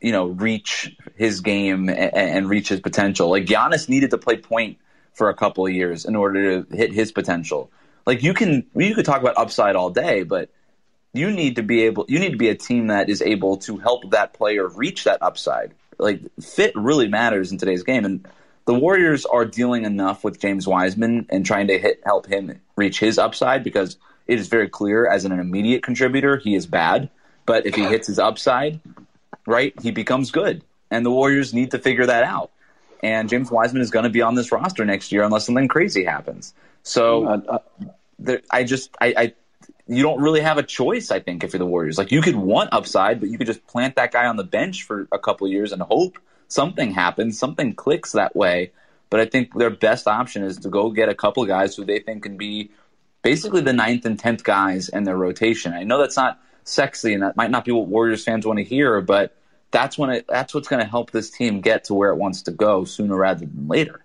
[0.00, 3.28] you know, reach his game and, and, reach his potential.
[3.30, 4.78] Like Giannis needed to play point
[5.12, 7.70] for a couple of years in order to hit his potential.
[8.06, 10.50] Like you can, you could talk about upside all day, but
[11.12, 13.76] you need to be able, you need to be a team that is able to
[13.76, 15.74] help that player reach that upside.
[15.98, 18.26] Like fit really matters in today's game, and
[18.66, 23.00] the Warriors are dealing enough with James Wiseman and trying to hit help him reach
[23.00, 23.96] his upside because
[24.26, 27.10] it is very clear as an immediate contributor he is bad.
[27.46, 28.80] But if he hits his upside,
[29.46, 30.62] right, he becomes good.
[30.90, 32.50] And the Warriors need to figure that out.
[33.02, 36.04] And James Wiseman is going to be on this roster next year unless something crazy
[36.04, 36.54] happens.
[36.82, 37.58] So uh, uh,
[38.18, 39.32] there, I just, I, I,
[39.86, 41.98] you don't really have a choice, I think, if you're the Warriors.
[41.98, 44.84] Like you could want upside, but you could just plant that guy on the bench
[44.84, 46.18] for a couple years and hope
[46.50, 48.72] something happens, something clicks that way.
[49.08, 51.98] But I think their best option is to go get a couple guys who they
[51.98, 52.70] think can be
[53.22, 55.72] basically the ninth and tenth guys in their rotation.
[55.72, 58.64] I know that's not sexy, and that might not be what Warriors fans want to
[58.64, 59.36] hear, but
[59.70, 62.42] that's when it that's what's going to help this team get to where it wants
[62.42, 64.04] to go sooner rather than later.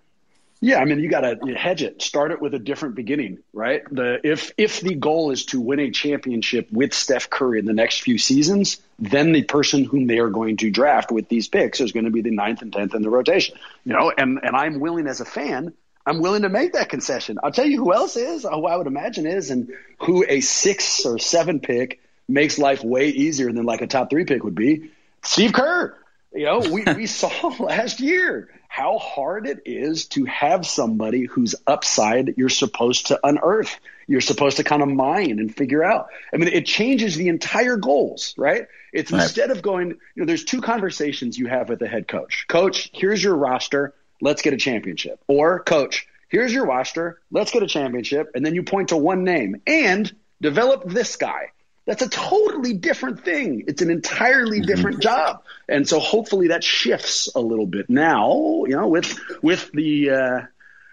[0.60, 2.00] Yeah, I mean, you got to hedge it.
[2.00, 3.82] Start it with a different beginning, right?
[3.90, 7.74] The if if the goal is to win a championship with Steph Curry in the
[7.74, 11.80] next few seasons, then the person whom they are going to draft with these picks
[11.80, 13.56] is going to be the ninth and tenth in the rotation.
[13.84, 15.74] You know, and and I'm willing as a fan,
[16.06, 17.38] I'm willing to make that concession.
[17.42, 21.04] I'll tell you who else is, who I would imagine is, and who a six
[21.04, 24.90] or seven pick makes life way easier than like a top three pick would be.
[25.22, 25.96] Steve Kerr.
[26.36, 31.54] You know, we, we saw last year how hard it is to have somebody whose
[31.66, 33.78] upside you're supposed to unearth.
[34.06, 36.08] You're supposed to kind of mine and figure out.
[36.32, 38.66] I mean, it changes the entire goals, right?
[38.92, 39.22] It's right.
[39.22, 42.44] instead of going, you know, there's two conversations you have with the head coach.
[42.48, 43.94] Coach, here's your roster.
[44.20, 45.20] Let's get a championship.
[45.26, 47.20] Or coach, here's your roster.
[47.30, 48.32] Let's get a championship.
[48.34, 51.52] And then you point to one name and develop this guy.
[51.86, 53.64] That's a totally different thing.
[53.68, 54.66] It's an entirely mm-hmm.
[54.66, 55.44] different job.
[55.68, 60.40] And so hopefully that shifts a little bit now, you know, with, with the, uh,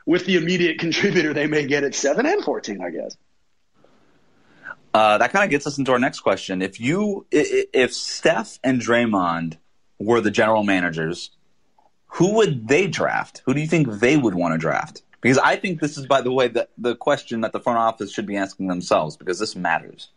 [0.05, 3.17] with the immediate contributor they may get at seven and 14, I guess.
[4.93, 6.61] Uh, that kind of gets us into our next question.
[6.61, 9.57] If you, if Steph and Draymond
[9.97, 11.31] were the general managers,
[12.05, 13.41] who would they draft?
[13.45, 15.01] Who do you think they would want to draft?
[15.19, 18.11] Because I think this is, by the way, the, the question that the front office
[18.11, 20.09] should be asking themselves because this matters.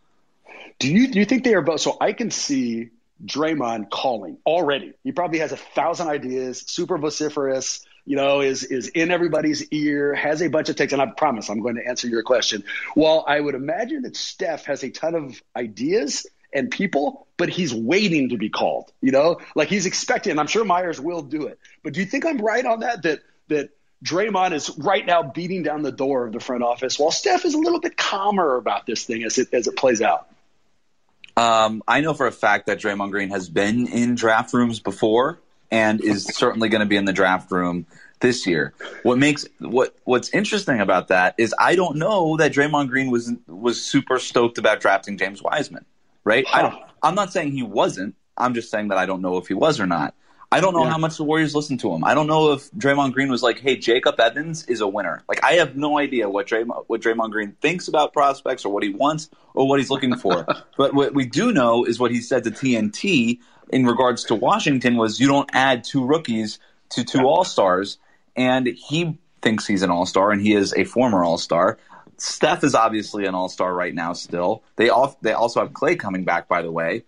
[0.78, 1.80] Do you do you think they are both?
[1.80, 2.90] So I can see
[3.24, 4.92] Draymond calling already.
[5.02, 7.84] He probably has a thousand ideas, super vociferous.
[8.04, 11.48] You know, is is in everybody's ear, has a bunch of takes, and I promise
[11.48, 12.62] I'm going to answer your question.
[12.94, 17.74] Well, I would imagine that Steph has a ton of ideas and people, but he's
[17.74, 18.92] waiting to be called.
[19.00, 20.32] You know, like he's expecting.
[20.32, 21.58] And I'm sure Myers will do it.
[21.82, 23.02] But do you think I'm right on that?
[23.02, 23.70] That that
[24.04, 27.54] Draymond is right now beating down the door of the front office, while Steph is
[27.54, 30.28] a little bit calmer about this thing as it as it plays out.
[31.36, 35.38] Um, I know for a fact that Draymond Green has been in draft rooms before
[35.70, 37.86] and is certainly going to be in the draft room
[38.20, 38.72] this year.
[39.02, 43.32] What makes what what's interesting about that is I don't know that Draymond Green was
[43.46, 45.84] was super stoked about drafting James Wiseman,
[46.24, 46.46] right?
[47.02, 48.14] I am not saying he wasn't.
[48.38, 50.14] I'm just saying that I don't know if he was or not.
[50.52, 50.90] I don't know yeah.
[50.90, 52.04] how much the Warriors listen to him.
[52.04, 55.42] I don't know if Draymond Green was like, "Hey, Jacob Evans is a winner." Like,
[55.42, 58.90] I have no idea what Draymond what Draymond Green thinks about prospects or what he
[58.90, 60.46] wants or what he's looking for.
[60.78, 63.38] but what we do know is what he said to TNT
[63.70, 66.58] in regards to Washington was, "You don't add two rookies
[66.90, 67.98] to two All Stars,"
[68.36, 71.78] and he thinks he's an All Star and he is a former All Star.
[72.18, 74.12] Steph is obviously an all star right now.
[74.14, 76.48] Still, they all they also have Klay coming back.
[76.48, 77.04] By the way,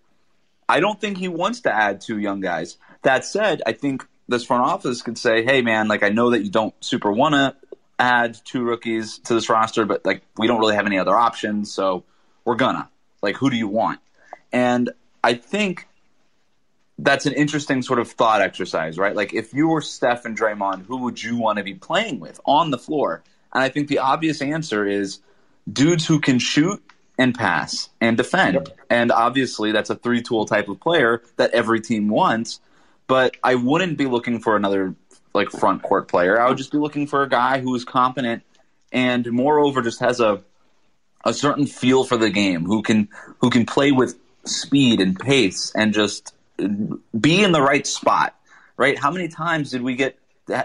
[0.68, 2.76] I don't think he wants to add two young guys.
[3.02, 6.42] That said, I think this front office could say, "Hey, man, like I know that
[6.42, 7.56] you don't super want to
[7.98, 11.72] add two rookies to this roster, but like we don't really have any other options,
[11.72, 12.04] so
[12.44, 12.88] we're gonna.
[13.22, 14.00] Like, who do you want?"
[14.52, 14.90] And
[15.22, 15.86] I think
[16.98, 19.14] that's an interesting sort of thought exercise, right?
[19.14, 22.40] Like, if you were Steph and Draymond, who would you want to be playing with
[22.44, 23.22] on the floor?
[23.52, 25.20] And I think the obvious answer is
[25.72, 26.82] dudes who can shoot
[27.16, 28.54] and pass and defend.
[28.54, 28.68] Yep.
[28.90, 32.60] And obviously, that's a three tool type of player that every team wants.
[33.08, 34.94] But I wouldn't be looking for another
[35.34, 36.40] like front court player.
[36.40, 38.42] I would just be looking for a guy who is competent
[38.92, 40.42] and moreover just has a
[41.24, 45.72] a certain feel for the game, who can who can play with speed and pace
[45.74, 46.34] and just
[47.18, 48.34] be in the right spot.
[48.76, 48.96] Right?
[48.96, 50.18] How many times did we get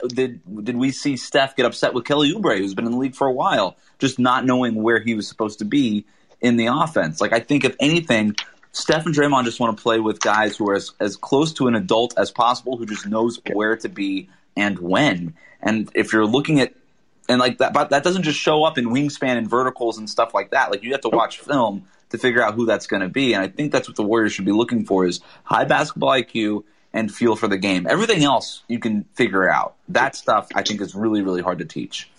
[0.07, 3.15] did did we see Steph get upset with Kelly Oubre, who's been in the league
[3.15, 6.05] for a while, just not knowing where he was supposed to be
[6.41, 7.19] in the offense?
[7.19, 8.35] Like I think if anything,
[8.73, 11.67] Steph and Draymond just want to play with guys who are as, as close to
[11.67, 15.35] an adult as possible, who just knows where to be and when.
[15.61, 16.73] And if you're looking at
[17.29, 20.33] and like that, but that doesn't just show up in wingspan and verticals and stuff
[20.33, 20.71] like that.
[20.71, 23.33] Like you have to watch film to figure out who that's going to be.
[23.33, 26.63] And I think that's what the Warriors should be looking for is high basketball IQ
[26.91, 27.87] and feel for the game.
[27.87, 29.75] Everything else you can figure out.
[29.89, 32.09] That stuff I think is really, really hard to teach.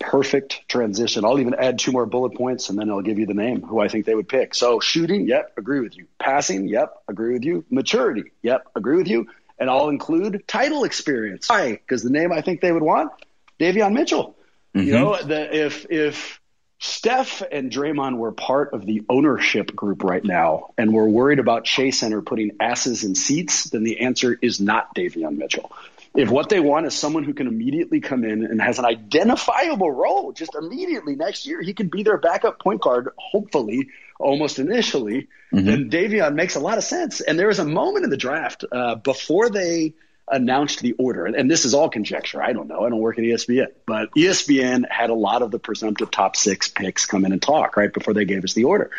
[0.00, 1.24] Perfect transition.
[1.24, 3.78] I'll even add two more bullet points and then I'll give you the name who
[3.80, 4.54] I think they would pick.
[4.54, 6.06] So shooting, yep, agree with you.
[6.18, 7.64] Passing, yep, agree with you.
[7.70, 9.28] Maturity, yep, agree with you.
[9.58, 11.50] And I'll include title experience.
[11.50, 11.72] Why?
[11.72, 13.12] Because the name I think they would want,
[13.58, 14.36] Davion Mitchell.
[14.74, 14.86] Mm-hmm.
[14.86, 16.39] You know, the, if if
[16.82, 21.64] Steph and Draymond were part of the ownership group right now and we're worried about
[21.64, 25.70] Chase Center putting asses in seats, then the answer is not Davion Mitchell.
[26.14, 29.90] If what they want is someone who can immediately come in and has an identifiable
[29.90, 33.88] role, just immediately next year, he could be their backup point guard, hopefully,
[34.18, 35.64] almost initially, mm-hmm.
[35.64, 37.20] then Davion makes a lot of sense.
[37.20, 39.92] And there was a moment in the draft uh, before they–
[40.30, 42.42] announced the order, and this is all conjecture.
[42.42, 42.84] I don't know.
[42.84, 46.68] I don't work at ESPN, but ESPN had a lot of the presumptive top six
[46.68, 48.90] picks come in and talk right before they gave us the order.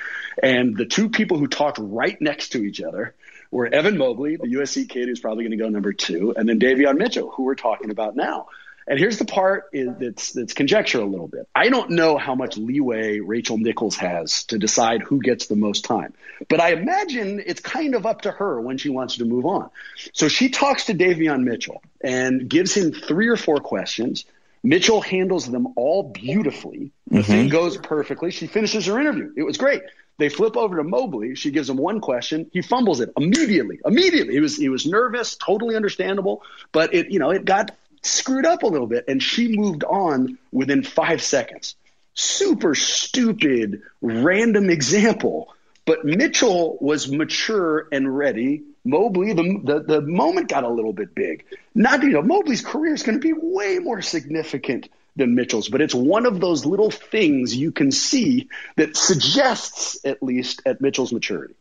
[0.41, 3.15] And the two people who talked right next to each other
[3.50, 6.60] were Evan Mobley, the USC kid who's probably going to go number two, and then
[6.60, 8.48] Davion Mitchell, who we're talking about now.
[8.88, 11.48] And here's the part that's that's conjecture a little bit.
[11.56, 15.86] I don't know how much leeway Rachel Nichols has to decide who gets the most
[15.86, 16.13] time,
[16.50, 19.70] but I imagine it's kind of up to her when she wants to move on.
[20.13, 24.26] So she talks to Davion Mitchell and gives him three or four questions.
[24.63, 26.91] Mitchell handles them all beautifully.
[27.08, 27.32] The mm-hmm.
[27.32, 28.32] thing goes perfectly.
[28.32, 29.34] She finishes her interview.
[29.36, 29.82] It was great.
[30.17, 31.34] They flip over to Mobley.
[31.34, 32.50] She gives him one question.
[32.54, 33.80] He fumbles it immediately.
[33.84, 34.36] Immediately.
[34.36, 38.64] He was he was nervous, totally understandable, but it you know, it got screwed up
[38.64, 41.76] a little bit and she moved on within five seconds.
[42.14, 45.54] Super stupid, random example.
[45.86, 48.64] But Mitchell was mature and ready.
[48.84, 51.46] Mobley, the, the, the moment got a little bit big.
[51.74, 55.82] Not, you know, Mobley's career is going to be way more significant than Mitchell's, but
[55.82, 61.12] it's one of those little things you can see that suggests, at least, at Mitchell's
[61.12, 61.56] maturity.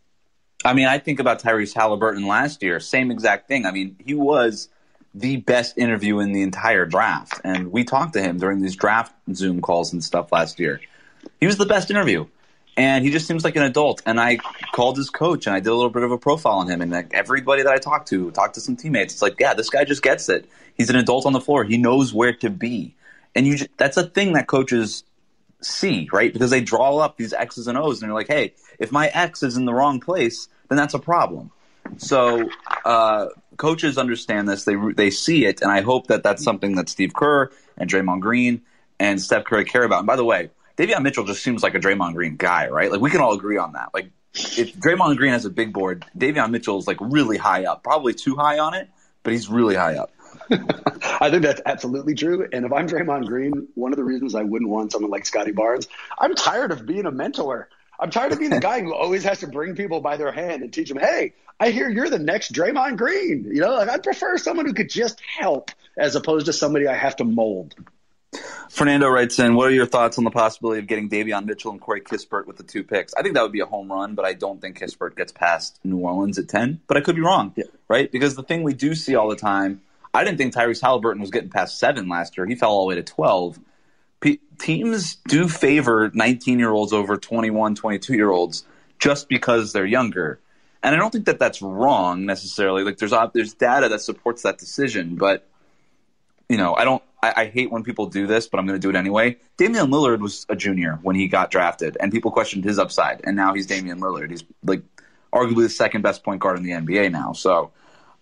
[0.64, 3.66] I mean, I think about Tyrese Halliburton last year, same exact thing.
[3.66, 4.68] I mean, he was–
[5.14, 7.40] the best interview in the entire draft.
[7.44, 10.80] And we talked to him during these draft Zoom calls and stuff last year.
[11.40, 12.26] He was the best interview.
[12.76, 14.02] And he just seems like an adult.
[14.06, 14.38] And I
[14.72, 16.80] called his coach and I did a little bit of a profile on him.
[16.80, 19.68] And like everybody that I talked to, talked to some teammates, it's like, yeah, this
[19.68, 20.48] guy just gets it.
[20.74, 21.64] He's an adult on the floor.
[21.64, 22.94] He knows where to be.
[23.34, 25.04] And you just, that's a thing that coaches
[25.60, 26.32] see, right?
[26.32, 29.42] Because they draw up these X's and O's and they're like, hey, if my X
[29.42, 31.50] is in the wrong place, then that's a problem.
[31.98, 32.48] So
[32.84, 36.88] uh, coaches understand this; they they see it, and I hope that that's something that
[36.88, 38.62] Steve Kerr and Draymond Green
[38.98, 39.98] and Steph Curry care about.
[39.98, 42.90] And by the way, Davion Mitchell just seems like a Draymond Green guy, right?
[42.90, 43.90] Like we can all agree on that.
[43.92, 47.82] Like if Draymond Green has a big board, Davion Mitchell is like really high up,
[47.82, 48.88] probably too high on it,
[49.22, 50.12] but he's really high up.
[51.20, 52.48] I think that's absolutely true.
[52.52, 55.52] And if I'm Draymond Green, one of the reasons I wouldn't want someone like Scottie
[55.52, 55.88] Barnes,
[56.18, 57.68] I'm tired of being a mentor.
[57.98, 60.62] I'm tired of being the guy who always has to bring people by their hand
[60.62, 63.50] and teach them, hey, I hear you're the next Draymond Green.
[63.52, 66.94] You know, like I'd prefer someone who could just help as opposed to somebody I
[66.94, 67.74] have to mold.
[68.70, 71.80] Fernando writes in, what are your thoughts on the possibility of getting Davion Mitchell and
[71.80, 73.12] Corey Kispert with the two picks?
[73.14, 75.78] I think that would be a home run, but I don't think Kispert gets past
[75.84, 76.80] New Orleans at 10.
[76.86, 77.64] But I could be wrong, yeah.
[77.88, 78.10] right?
[78.10, 79.82] Because the thing we do see all the time,
[80.14, 82.46] I didn't think Tyrese Halliburton was getting past seven last year.
[82.46, 83.58] He fell all the way to 12.
[84.20, 88.64] P- teams do favor 19 year olds over 21, 22 year olds
[88.98, 90.38] just because they're younger.
[90.82, 92.84] And I don't think that that's wrong necessarily.
[92.84, 95.46] Like there's there's data that supports that decision, but
[96.48, 98.84] you know, I don't I, I hate when people do this, but I'm going to
[98.84, 99.36] do it anyway.
[99.56, 103.36] Damian Lillard was a junior when he got drafted, and people questioned his upside, and
[103.36, 104.30] now he's Damian Lillard.
[104.30, 104.82] He's like
[105.32, 107.32] arguably the second best point guard in the NBA now.
[107.32, 107.72] So,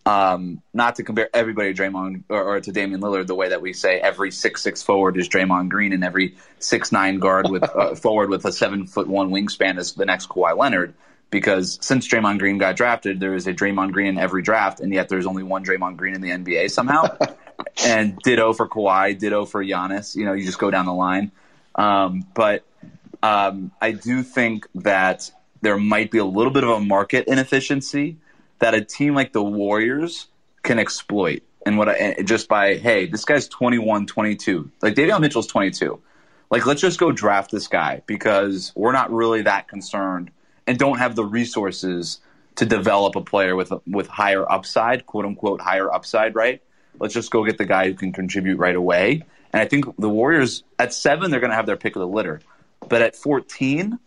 [0.04, 3.60] um, not to compare everybody to Draymond or, or, to Damian Lillard the way that
[3.60, 7.62] we say every six six forward is Draymond Green and every six nine guard with
[7.62, 10.94] uh, forward with a seven foot one wingspan is the next Kawhi Leonard.
[11.30, 14.92] Because since Draymond Green got drafted, there is a Draymond Green in every draft, and
[14.92, 17.16] yet there's only one Draymond Green in the NBA somehow.
[17.84, 20.16] and ditto for Kawhi, ditto for Giannis.
[20.16, 21.32] You know, you just go down the line.
[21.74, 22.64] Um, but
[23.22, 28.16] um, I do think that there might be a little bit of a market inefficiency
[28.58, 30.26] that a team like the Warriors
[30.62, 31.42] can exploit.
[31.66, 34.70] And what I, just by, hey, this guy's 21, 22.
[34.80, 36.00] Like Davion Mitchell's 22.
[36.50, 40.30] Like, let's just go draft this guy because we're not really that concerned
[40.68, 42.20] and don't have the resources
[42.56, 46.62] to develop a player with with higher upside, quote unquote higher upside, right?
[47.00, 49.22] Let's just go get the guy who can contribute right away.
[49.52, 52.06] And I think the Warriors at seven, they're going to have their pick of the
[52.06, 52.40] litter.
[52.86, 53.98] But at 14,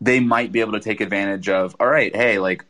[0.00, 2.64] they might be able to take advantage of, all right, hey, like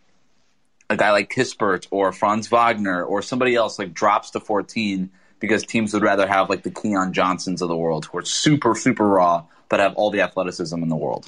[0.88, 5.10] a guy like Kispert or Franz Wagner or somebody else like drops to 14
[5.40, 8.74] because teams would rather have like the Keon Johnsons of the world who are super,
[8.74, 11.26] super raw but have all the athleticism in the world.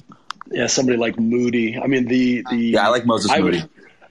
[0.51, 1.77] Yeah, somebody like Moody.
[1.77, 3.61] I mean, the the yeah, I like Moses I Moody.
[3.61, 3.69] Would,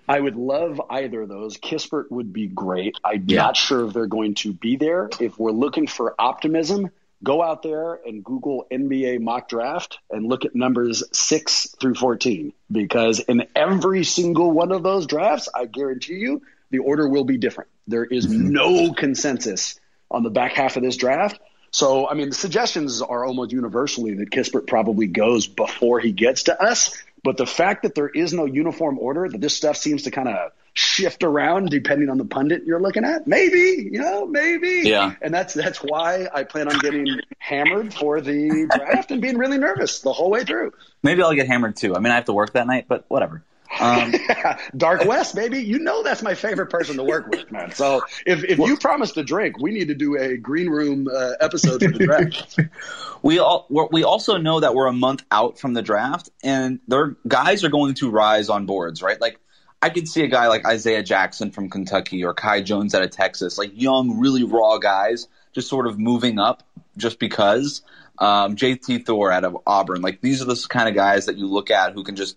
[0.09, 1.59] I would love either of those.
[1.59, 2.97] Kispert would be great.
[3.05, 3.43] I'm yeah.
[3.43, 5.11] not sure if they're going to be there.
[5.21, 6.91] If we're looking for optimism,
[7.23, 12.55] go out there and Google NBA mock draft and look at numbers six through 14.
[12.73, 17.37] Because in every single one of those drafts, I guarantee you the order will be
[17.37, 17.69] different.
[17.87, 19.79] There is no consensus
[20.11, 21.39] on the back half of this draft.
[21.71, 26.45] So, I mean, the suggestions are almost universally that Kispert probably goes before he gets
[26.45, 26.97] to us.
[27.23, 30.29] But the fact that there is no uniform order, that this stuff seems to kind
[30.29, 34.83] of shift around depending on the pundit you're looking at, maybe, you know, maybe.
[34.85, 35.15] Yeah.
[35.21, 39.59] And that's that's why I plan on getting hammered for the draft and being really
[39.59, 40.73] nervous the whole way through.
[41.03, 41.97] Maybe I'll get hammered too.
[41.97, 43.43] I mean, I have to work that night, but whatever.
[43.81, 44.15] Um,
[44.77, 45.61] Dark West, baby.
[45.61, 47.73] You know that's my favorite person to work with, man.
[47.73, 51.33] So if, if you promise to drink, we need to do a green room uh,
[51.41, 52.59] episode for the draft.
[53.23, 57.17] we all we also know that we're a month out from the draft, and their
[57.27, 59.21] guys are going to rise on boards, right?
[59.21, 59.39] Like
[59.83, 63.11] I could see a guy like Isaiah Jackson from Kentucky or Kai Jones out of
[63.11, 66.63] Texas, like young, really raw guys, just sort of moving up
[66.97, 67.83] just because.
[68.21, 71.47] Um, JT Thor out of Auburn, like these are the kind of guys that you
[71.47, 72.37] look at who can just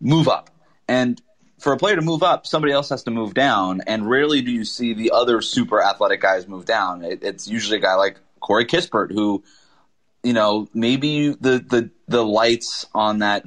[0.00, 0.50] move up
[0.92, 1.22] and
[1.58, 3.80] for a player to move up, somebody else has to move down.
[3.86, 7.02] And rarely do you see the other super athletic guys move down.
[7.02, 9.42] It, it's usually a guy like Corey Kispert, who,
[10.22, 13.44] you know, maybe the the the lights on that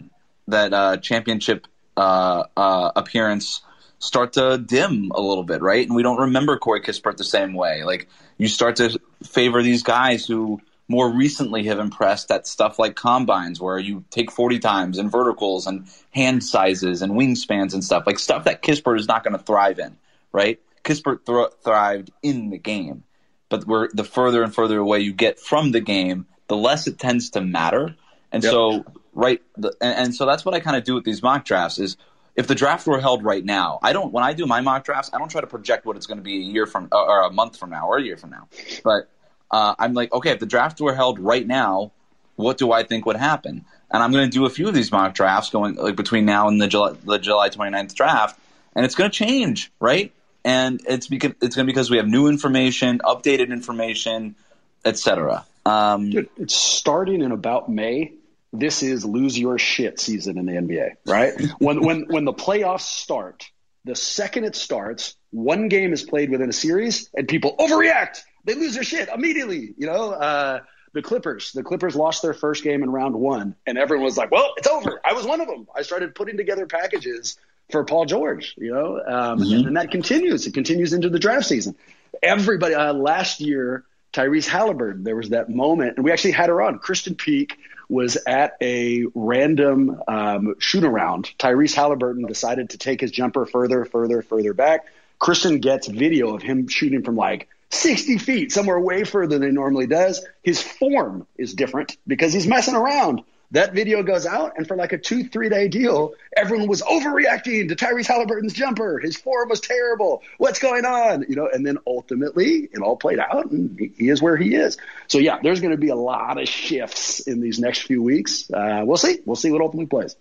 [0.47, 3.61] that uh, championship uh, uh, appearance
[3.99, 5.85] start to dim a little bit, right?
[5.85, 7.83] And we don't remember Corey Kispert the same way.
[7.83, 8.07] Like
[8.39, 13.59] you start to favor these guys who more recently have impressed at stuff like combines
[13.59, 18.19] where you take 40 times and verticals and hand sizes and wingspans and stuff like
[18.19, 19.97] stuff that Kispert is not going to thrive in,
[20.31, 20.59] right?
[20.83, 23.03] Kispert th- thrived in the game,
[23.49, 26.99] but we're the further and further away you get from the game, the less it
[26.99, 27.95] tends to matter.
[28.31, 28.51] And yep.
[28.51, 31.45] so, right, the, and, and so that's what I kind of do with these mock
[31.45, 31.97] drafts is
[32.35, 34.11] if the draft were held right now, I don't.
[34.11, 36.23] When I do my mock drafts, I don't try to project what it's going to
[36.23, 38.49] be a year from or a month from now or a year from now.
[38.83, 39.09] But
[39.55, 41.93] uh, I'm like, okay, if the draft were held right now,
[42.35, 43.63] what do I think would happen?
[43.89, 46.49] And I'm going to do a few of these mock drafts going like between now
[46.49, 48.37] and the July, the July 29th draft,
[48.75, 50.11] and it's going to change, right?
[50.43, 54.35] And it's because it's going to because we have new information, updated information,
[54.83, 55.45] etc.
[55.65, 58.11] Um, it's starting in about May.
[58.51, 61.33] This is lose your shit season in the NBA, right?
[61.59, 63.45] when when when the playoffs start,
[63.85, 68.55] the second it starts, one game is played within a series, and people overreact they
[68.55, 69.73] lose their shit immediately.
[69.77, 70.61] You know, uh,
[70.93, 74.31] the Clippers, the Clippers lost their first game in round one, and everyone was like,
[74.31, 75.67] "Well, it's over." I was one of them.
[75.75, 77.37] I started putting together packages
[77.71, 78.55] for Paul George.
[78.57, 79.67] You know, um, mm-hmm.
[79.67, 80.47] and that continues.
[80.47, 81.75] It continues into the draft season.
[82.23, 83.83] Everybody uh, last year,
[84.13, 86.79] Tyrese Halliburton, there was that moment, and we actually had her on.
[86.79, 87.57] Kristen Peak
[87.89, 91.29] was at a random um, shoot around.
[91.37, 94.85] Tyrese Halliburton decided to take his jumper further, further, further back.
[95.19, 99.53] Kristen gets video of him shooting from like 60 feet, somewhere way further than he
[99.53, 100.25] normally does.
[100.43, 103.23] His form is different because he's messing around.
[103.51, 107.69] That video goes out, and for like a two, three day deal, everyone was overreacting
[107.69, 108.99] to Tyrese Halliburton's jumper.
[108.99, 110.23] His form was terrible.
[110.37, 111.25] What's going on?
[111.29, 114.77] You know, and then ultimately it all played out, and he is where he is.
[115.07, 118.49] So yeah, there's going to be a lot of shifts in these next few weeks.
[118.51, 119.19] Uh, we'll see.
[119.25, 120.15] We'll see what ultimately plays.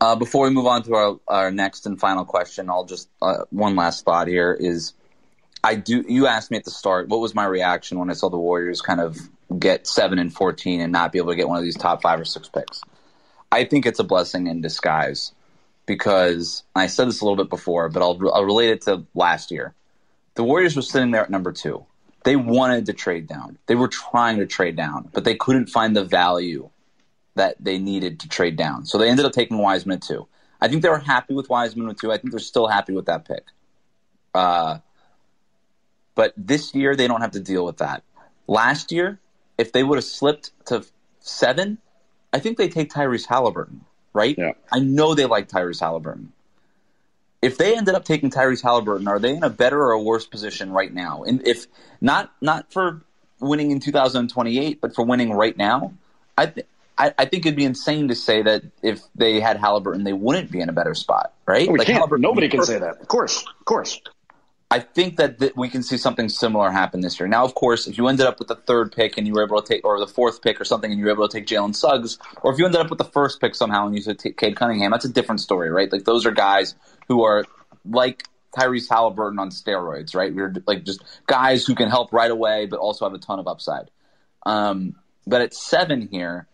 [0.00, 3.44] Uh, before we move on to our, our next and final question, I'll just uh,
[3.50, 4.92] one last thought here is
[5.66, 6.04] I do.
[6.08, 8.80] You asked me at the start, what was my reaction when I saw the Warriors
[8.80, 9.18] kind of
[9.58, 12.20] get seven and fourteen and not be able to get one of these top five
[12.20, 12.80] or six picks?
[13.50, 15.32] I think it's a blessing in disguise
[15.84, 19.50] because I said this a little bit before, but I'll, I'll relate it to last
[19.50, 19.74] year.
[20.34, 21.84] The Warriors were sitting there at number two.
[22.22, 23.58] They wanted to trade down.
[23.66, 26.70] They were trying to trade down, but they couldn't find the value
[27.34, 28.86] that they needed to trade down.
[28.86, 30.28] So they ended up taking Wiseman at two.
[30.60, 32.12] I think they were happy with Wiseman at two.
[32.12, 33.44] I think they're still happy with that pick.
[34.32, 34.78] Uh,
[36.16, 38.02] but this year they don't have to deal with that.
[38.48, 39.20] Last year,
[39.56, 40.84] if they would have slipped to
[41.20, 41.78] seven,
[42.32, 44.34] I think they take Tyrese Halliburton, right?
[44.36, 44.52] Yeah.
[44.72, 46.32] I know they like Tyrese Halliburton.
[47.42, 50.26] If they ended up taking Tyrese Halliburton, are they in a better or a worse
[50.26, 51.22] position right now?
[51.22, 51.66] And if
[52.00, 53.02] not, not for
[53.38, 55.92] winning in 2028, but for winning right now,
[56.38, 56.66] I, th-
[56.98, 60.50] I, I think it'd be insane to say that if they had Halliburton, they wouldn't
[60.50, 61.70] be in a better spot, right?
[61.70, 61.98] We Like can't.
[61.98, 63.00] Halliburton- Nobody can say that.
[63.00, 64.00] Of course, of course.
[64.68, 67.28] I think that th- we can see something similar happen this year.
[67.28, 69.62] Now, of course, if you ended up with the third pick and you were able
[69.62, 71.74] to take, or the fourth pick or something, and you were able to take Jalen
[71.74, 74.36] Suggs, or if you ended up with the first pick somehow and you said take
[74.36, 75.90] Cade Cunningham, that's a different story, right?
[75.90, 76.74] Like those are guys
[77.06, 77.44] who are
[77.84, 78.24] like
[78.56, 80.34] Tyrese Halliburton on steroids, right?
[80.34, 83.46] We're like just guys who can help right away, but also have a ton of
[83.46, 83.90] upside.
[84.44, 84.96] Um,
[85.28, 86.48] but at seven here,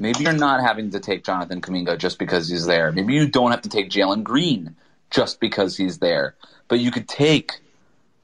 [0.00, 2.90] maybe you're not having to take Jonathan Kuminga just because he's there.
[2.90, 4.74] Maybe you don't have to take Jalen Green
[5.12, 6.34] just because he's there.
[6.68, 7.60] But you could take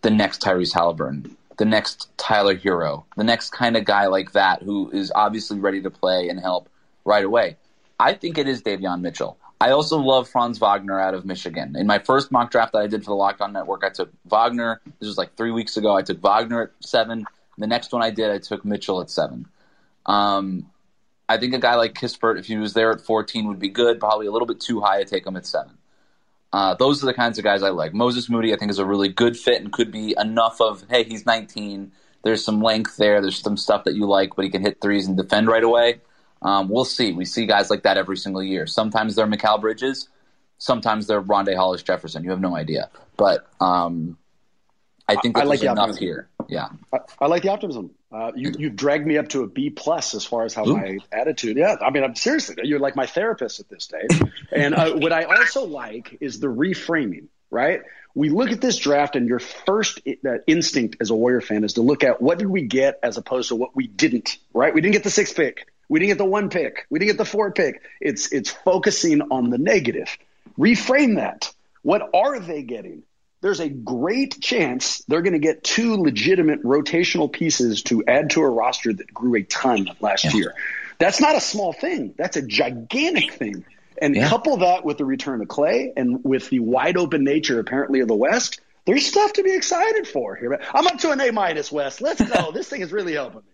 [0.03, 4.63] the next Tyrese Halliburton, the next Tyler Herro, the next kind of guy like that
[4.63, 6.69] who is obviously ready to play and help
[7.05, 7.57] right away.
[8.01, 9.39] I think it is Davion Mitchell.
[9.61, 11.75] I also love Franz Wagner out of Michigan.
[11.77, 14.11] In my first mock draft that I did for the Locked On Network, I took
[14.25, 14.81] Wagner.
[15.01, 15.97] This was like three weeks ago.
[15.97, 17.25] I took Wagner at seven.
[17.59, 19.49] The next one I did, I took Mitchell at seven.
[20.07, 20.71] Um,
[21.29, 23.99] I think a guy like Kispert, if he was there at 14, would be good.
[23.99, 25.78] Probably a little bit too high to take him at seven.
[26.53, 27.93] Uh, those are the kinds of guys I like.
[27.93, 31.05] Moses Moody, I think, is a really good fit and could be enough of, hey,
[31.05, 31.93] he's 19.
[32.23, 33.21] There's some length there.
[33.21, 36.01] There's some stuff that you like, but he can hit threes and defend right away.
[36.43, 37.13] Um, we'll see.
[37.13, 38.67] We see guys like that every single year.
[38.67, 40.09] Sometimes they're Mikal Bridges.
[40.59, 42.25] Sometimes they're Rondae Hollis Jefferson.
[42.25, 42.91] You have no idea.
[43.17, 44.17] But um,
[45.09, 46.03] I think I that like the enough optimism.
[46.03, 46.29] here.
[46.49, 46.69] Yeah.
[46.93, 47.91] I, I like the optimism.
[48.13, 50.77] Uh, you you've dragged me up to a B plus as far as how Ooh.
[50.77, 51.57] my attitude.
[51.57, 54.23] Yeah, I mean, I'm seriously, you're like my therapist at this stage.
[54.53, 57.27] and uh, what I also like is the reframing.
[57.51, 57.83] Right?
[58.15, 61.75] We look at this draft, and your first uh, instinct as a Warrior fan is
[61.75, 64.37] to look at what did we get as opposed to what we didn't.
[64.53, 64.75] Right?
[64.75, 65.67] We didn't get the sixth pick.
[65.89, 66.87] We didn't get the one pick.
[66.91, 67.83] We didn't get the four pick.
[68.01, 70.17] It's it's focusing on the negative.
[70.59, 71.53] Reframe that.
[71.83, 73.05] What are they getting?
[73.41, 78.41] There's a great chance they're going to get two legitimate rotational pieces to add to
[78.43, 80.33] a roster that grew a ton last Yeah.
[80.35, 80.55] year.
[80.99, 82.15] That's not a small thing.
[82.19, 83.65] That's a gigantic thing.
[84.01, 84.29] And Yeah.
[84.29, 88.09] couple that with the return of Klay and with the wide open nature apparently of
[88.09, 90.59] the West, there's stuff to be excited for here.
[90.75, 92.01] I'm up to an A minus West.
[92.01, 92.51] Let's go.
[92.55, 93.47] this thing is really helping me.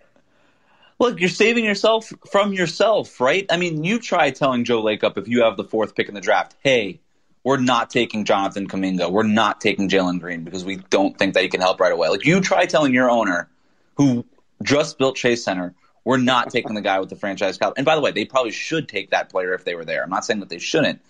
[1.01, 3.45] Look, you're saving yourself from yourself, right?
[3.51, 6.21] I mean, you try telling Joe Lacob if you have the fourth pick in the
[6.21, 7.01] draft, hey,
[7.45, 9.11] we're not taking Jonathan Kuminga.
[9.13, 12.09] We're not taking Jalen Green because we don't think that he can help right away.
[12.09, 13.49] Like, you try telling your owner,
[13.97, 14.25] who
[14.63, 15.75] just built Chase Center,
[16.05, 17.75] we're not taking the guy with the franchise cap.
[17.77, 20.03] And by the way, they probably should take that player if they were there.
[20.03, 21.01] I'm not saying that they shouldn't,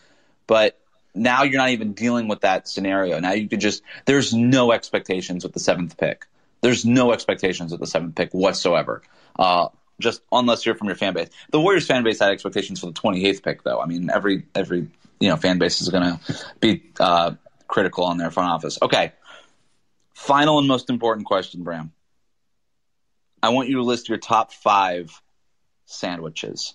[0.47, 0.78] but
[1.14, 3.20] now you're not even dealing with that scenario.
[3.20, 6.26] Now you could just, there's no expectations with the seventh pick.
[6.61, 9.03] There's no expectations with the seventh pick whatsoever.
[9.39, 9.68] Uh,
[10.01, 11.28] just unless you're from your fan base.
[11.51, 13.80] The Warriors fan base had expectations for the 28th pick, though.
[13.80, 14.89] I mean, every every
[15.21, 16.21] you know fan base is going to
[16.61, 17.33] be uh,
[17.69, 18.79] critical on their front office.
[18.83, 19.12] Okay,
[20.15, 21.93] final and most important question, Bram.
[23.43, 25.21] I want you to list your top five
[25.85, 26.75] sandwiches.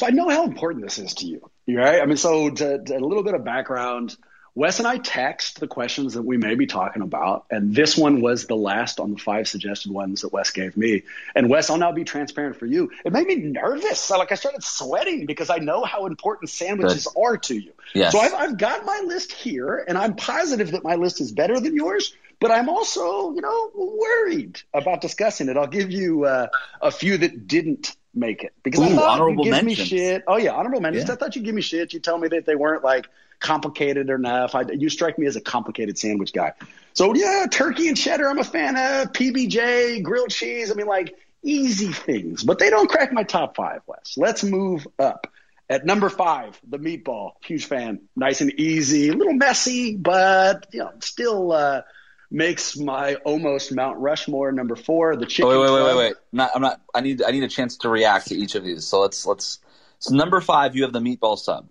[0.00, 1.50] So I know how important this is to you.
[1.68, 2.00] Right?
[2.00, 4.16] I mean, so to, to a little bit of background,
[4.58, 8.20] Wes and I text the questions that we may be talking about, and this one
[8.20, 11.04] was the last on the five suggested ones that Wes gave me.
[11.36, 12.90] And Wes, I'll now be transparent for you.
[13.04, 14.10] It made me nervous.
[14.10, 17.70] Like I started sweating because I know how important sandwiches are to you.
[17.94, 18.10] Yes.
[18.10, 21.60] So I've, I've got my list here, and I'm positive that my list is better
[21.60, 22.16] than yours.
[22.40, 25.56] But I'm also, you know, worried about discussing it.
[25.56, 26.48] I'll give you uh,
[26.82, 29.92] a few that didn't make it because I thought honorable you'd give mentions.
[29.92, 30.24] me shit.
[30.26, 31.08] Oh yeah, honorable mentions.
[31.08, 31.14] Yeah.
[31.14, 31.92] I thought you'd give me shit.
[31.92, 33.06] You tell me that they weren't like
[33.40, 34.54] complicated enough.
[34.54, 36.52] I, you strike me as a complicated sandwich guy.
[36.94, 38.28] So yeah, turkey and cheddar.
[38.28, 40.70] I'm a fan of PBJ, grilled cheese.
[40.70, 43.82] I mean, like easy things, but they don't crack my top five.
[43.86, 45.26] Wes, let's move up.
[45.70, 47.32] At number five, the meatball.
[47.44, 48.00] Huge fan.
[48.16, 49.10] Nice and easy.
[49.10, 51.82] A little messy, but you know, still uh,
[52.30, 54.52] makes my almost Mount Rushmore.
[54.52, 55.50] Number four, the chicken.
[55.50, 56.14] Oh, wait, wait, wait, wait, wait.
[56.32, 56.80] Not, I'm not.
[56.94, 57.22] I need.
[57.22, 58.84] I need a chance to react to each of these.
[58.86, 59.58] So let's let's.
[59.98, 61.68] So number five, you have the meatball sub,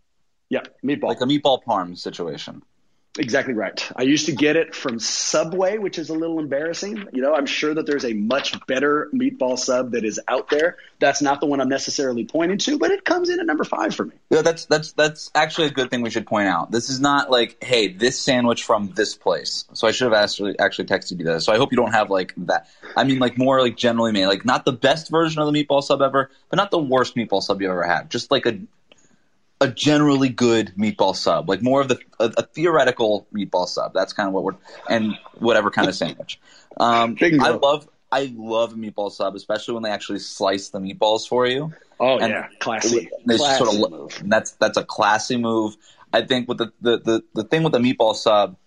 [0.50, 1.04] Yeah, meatball.
[1.10, 2.62] like a meatball parm situation.
[3.18, 3.92] Exactly right.
[3.96, 7.08] I used to get it from Subway, which is a little embarrassing.
[7.14, 10.78] You know, I'm sure that there's a much better meatball sub that is out there.
[11.00, 13.96] That's not the one I'm necessarily pointing to, but it comes in at number five
[13.96, 14.14] for me.
[14.30, 16.72] Yeah, that's that's that's actually a good thing we should point out.
[16.72, 19.66] This is not like, hey, this sandwich from this place.
[19.74, 21.42] So I should have actually actually texted you that.
[21.42, 22.68] So I hope you don't have like that.
[22.96, 25.84] I mean, like more like generally made, like not the best version of the meatball
[25.84, 28.10] sub ever, but not the worst meatball sub you've ever had.
[28.10, 28.60] Just like a
[29.60, 33.94] a generally good meatball sub, like more of the a, a, theoretical meatball sub.
[33.94, 34.56] That's kind of what we're
[34.90, 36.40] and whatever kind of sandwich.
[36.80, 41.28] Um, I love I love a meatball sub, especially when they actually slice the meatballs
[41.28, 41.74] for you.
[42.00, 43.10] Oh and yeah, classy.
[43.28, 44.22] classy sort of, move.
[44.26, 45.76] That's that's a classy move.
[46.14, 48.58] I think with the, the the the thing with the meatball sub,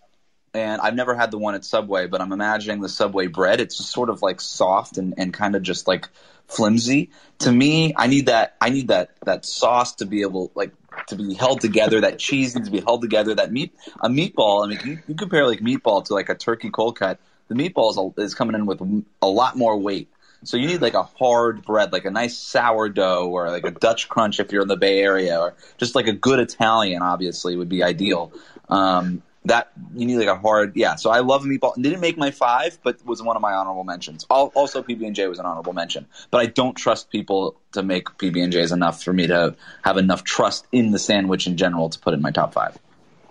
[0.53, 3.61] and I've never had the one at Subway, but I'm imagining the Subway bread.
[3.61, 6.09] It's just sort of like soft and and kind of just like
[6.49, 7.11] flimsy.
[7.41, 10.73] To me, I need that I need that that sauce to be able like
[11.09, 12.01] to be held together.
[12.01, 13.35] That cheese needs to be held together.
[13.35, 14.65] That meat, a meatball.
[14.65, 17.19] I mean, you, you compare like meatball to like a turkey cold cut.
[17.49, 18.81] The meatball is, is coming in with
[19.23, 20.09] a lot more weight.
[20.45, 24.09] So you need like a hard bread, like a nice sourdough or like a Dutch
[24.09, 27.03] crunch if you're in the Bay Area, or just like a good Italian.
[27.03, 28.33] Obviously, would be ideal.
[28.69, 30.97] Um, that you need like a hard yeah.
[30.97, 31.75] So I love meatball.
[31.81, 34.25] Didn't make my five, but was one of my honorable mentions.
[34.29, 36.07] Also, PB and J was an honorable mention.
[36.31, 39.97] But I don't trust people to make PB and J's enough for me to have
[39.97, 42.79] enough trust in the sandwich in general to put in my top five.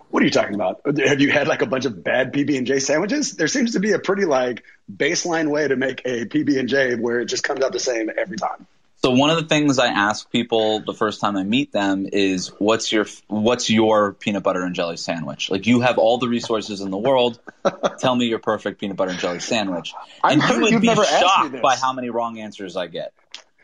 [0.10, 0.82] What are you talking about?
[0.86, 3.34] Have you had like a bunch of bad PB and J sandwiches?
[3.34, 6.96] There seems to be a pretty like baseline way to make a PB and J
[6.96, 8.66] where it just comes out the same every time.
[9.02, 12.50] So one of the things I ask people the first time I meet them is,
[12.60, 16.82] "What's your What's your peanut butter and jelly sandwich?" Like you have all the resources
[16.82, 17.40] in the world.
[18.00, 21.78] Tell me your perfect peanut butter and jelly sandwich, and you would be shocked by
[21.78, 23.14] how many wrong answers I get.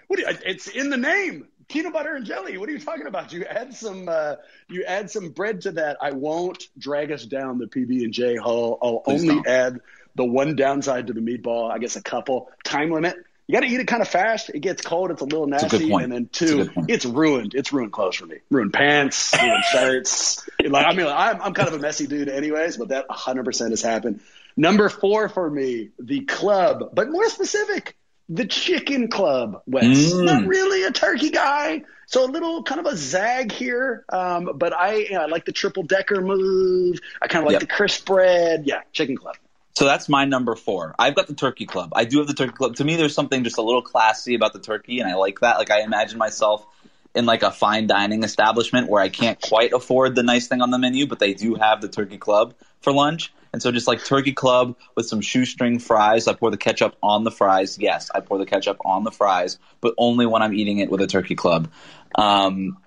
[0.07, 2.57] What you, it's in the name, peanut butter and jelly.
[2.57, 3.33] What are you talking about?
[3.33, 4.35] You add some, uh,
[4.69, 5.97] you add some bread to that.
[5.99, 8.79] I won't drag us down the PB and J hole.
[8.81, 9.47] I'll Please only don't.
[9.47, 9.79] add
[10.15, 11.69] the one downside to the meatball.
[11.69, 13.17] I guess a couple time limit
[13.47, 14.49] you got to eat it kind of fast.
[14.49, 15.11] It gets cold.
[15.11, 15.91] It's a little nasty.
[15.91, 17.53] A and then two, it's ruined.
[17.53, 18.37] It's ruined clothes for me.
[18.49, 20.49] Ruined pants, ruined shirts.
[20.63, 22.77] like I mean, I'm I'm kind of a messy dude, anyways.
[22.77, 24.21] But that 100 percent has happened.
[24.57, 27.95] Number four for me, the club, but more specific,
[28.29, 29.61] the chicken club.
[29.67, 30.25] Wes, mm.
[30.25, 34.05] not really a turkey guy, so a little kind of a zag here.
[34.09, 36.99] Um, but I, you know, I like the triple decker move.
[37.21, 37.61] I kind of like yep.
[37.61, 38.63] the crisp bread.
[38.65, 39.35] Yeah, chicken club.
[39.77, 40.95] So that's my number four.
[40.97, 41.91] I've got the turkey club.
[41.93, 42.77] I do have the turkey club.
[42.77, 45.57] To me, there's something just a little classy about the turkey, and I like that.
[45.57, 46.65] Like I imagine myself
[47.13, 50.71] in like a fine dining establishment where I can't quite afford the nice thing on
[50.71, 53.33] the menu, but they do have the turkey club for lunch.
[53.51, 57.23] And so just like turkey club with some shoestring fries, I pour the ketchup on
[57.23, 57.77] the fries.
[57.77, 61.01] Yes, I pour the ketchup on the fries, but only when I'm eating it with
[61.01, 61.69] a turkey club.
[62.15, 62.77] Um,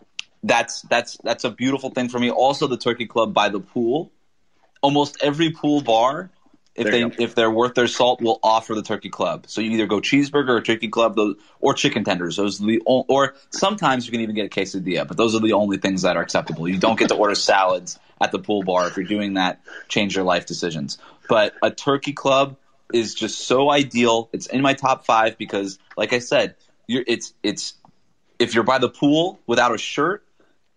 [0.42, 2.30] that's that's that's a beautiful thing for me.
[2.30, 4.10] Also, the turkey club by the pool.
[4.80, 6.30] Almost every pool bar
[6.78, 9.46] if there they if they're worth their salt, we'll offer the turkey club.
[9.48, 12.36] So you either go cheeseburger or turkey club, those or chicken tenders.
[12.36, 15.52] Those are the or sometimes you can even get a quesadilla, but those are the
[15.54, 16.68] only things that are acceptable.
[16.68, 19.60] You don't get to order salads at the pool bar if you're doing that.
[19.88, 20.98] Change your life decisions.
[21.28, 22.56] But a turkey club
[22.92, 24.28] is just so ideal.
[24.32, 26.54] It's in my top five because, like I said,
[26.88, 27.74] it's it's
[28.38, 30.24] if you're by the pool without a shirt,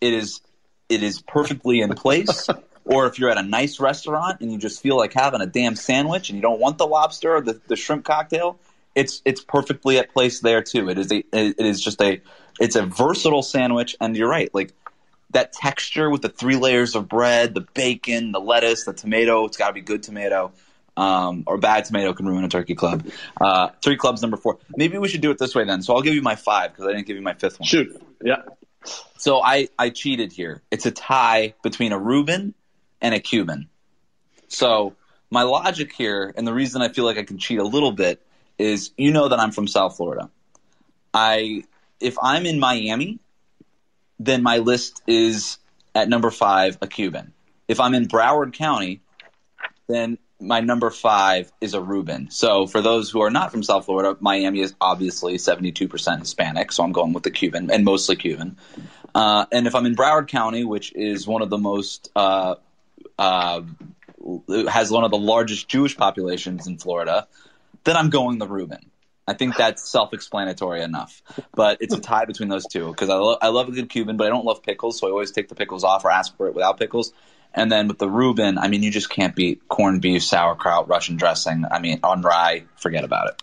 [0.01, 0.41] it is
[0.89, 2.47] it is perfectly in place.
[2.85, 5.75] or if you're at a nice restaurant and you just feel like having a damn
[5.75, 8.59] sandwich and you don't want the lobster or the, the shrimp cocktail,
[8.95, 10.89] it's it's perfectly at place there too.
[10.89, 12.21] It is a it is just a
[12.59, 14.73] it's a versatile sandwich, and you're right, like
[15.31, 19.45] that texture with the three layers of bread, the bacon, the lettuce, the tomato.
[19.45, 20.51] It's got to be good tomato.
[20.97, 23.07] Um, or bad tomato can ruin a turkey club.
[23.39, 24.59] Uh, turkey club's number four.
[24.75, 25.81] Maybe we should do it this way then.
[25.81, 27.65] So I'll give you my five because I didn't give you my fifth one.
[27.65, 27.99] Shoot.
[28.21, 28.41] Yeah.
[29.17, 30.61] So I, I cheated here.
[30.69, 32.53] It's a tie between a Reuben
[33.01, 33.69] and a Cuban.
[34.47, 34.95] So
[35.29, 38.21] my logic here, and the reason I feel like I can cheat a little bit,
[38.57, 40.29] is you know that I'm from South Florida.
[41.13, 41.63] I
[41.99, 43.19] if I'm in Miami,
[44.19, 45.57] then my list is
[45.95, 47.33] at number five a Cuban.
[47.67, 49.01] If I'm in Broward County,
[49.87, 52.29] then my number five is a Reuben.
[52.31, 56.83] So for those who are not from South Florida, Miami is obviously 72% Hispanic, so
[56.83, 58.57] I'm going with the Cuban and mostly Cuban.
[59.13, 62.55] Uh, and if I'm in Broward County, which is one of the most uh,
[63.21, 63.61] uh,
[64.67, 67.27] has one of the largest Jewish populations in Florida,
[67.83, 68.89] then I'm going the Reuben.
[69.27, 71.21] I think that's self-explanatory enough.
[71.53, 74.17] But it's a tie between those two because I, lo- I love a good Cuban,
[74.17, 76.47] but I don't love pickles, so I always take the pickles off or ask for
[76.47, 77.13] it without pickles.
[77.53, 81.17] And then with the Reuben, I mean, you just can't beat corned beef, sauerkraut, Russian
[81.17, 81.65] dressing.
[81.69, 83.41] I mean, on rye, forget about it.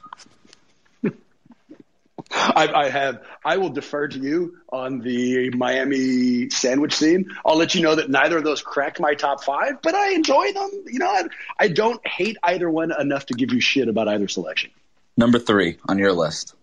[2.30, 3.22] I, I, have.
[3.44, 7.30] I will defer to you on the Miami sandwich scene.
[7.44, 10.52] I'll let you know that neither of those crack my top five, but I enjoy
[10.52, 10.70] them.
[10.86, 11.24] You know, I,
[11.58, 14.70] I don't hate either one enough to give you shit about either selection.
[15.16, 16.54] Number three on your list.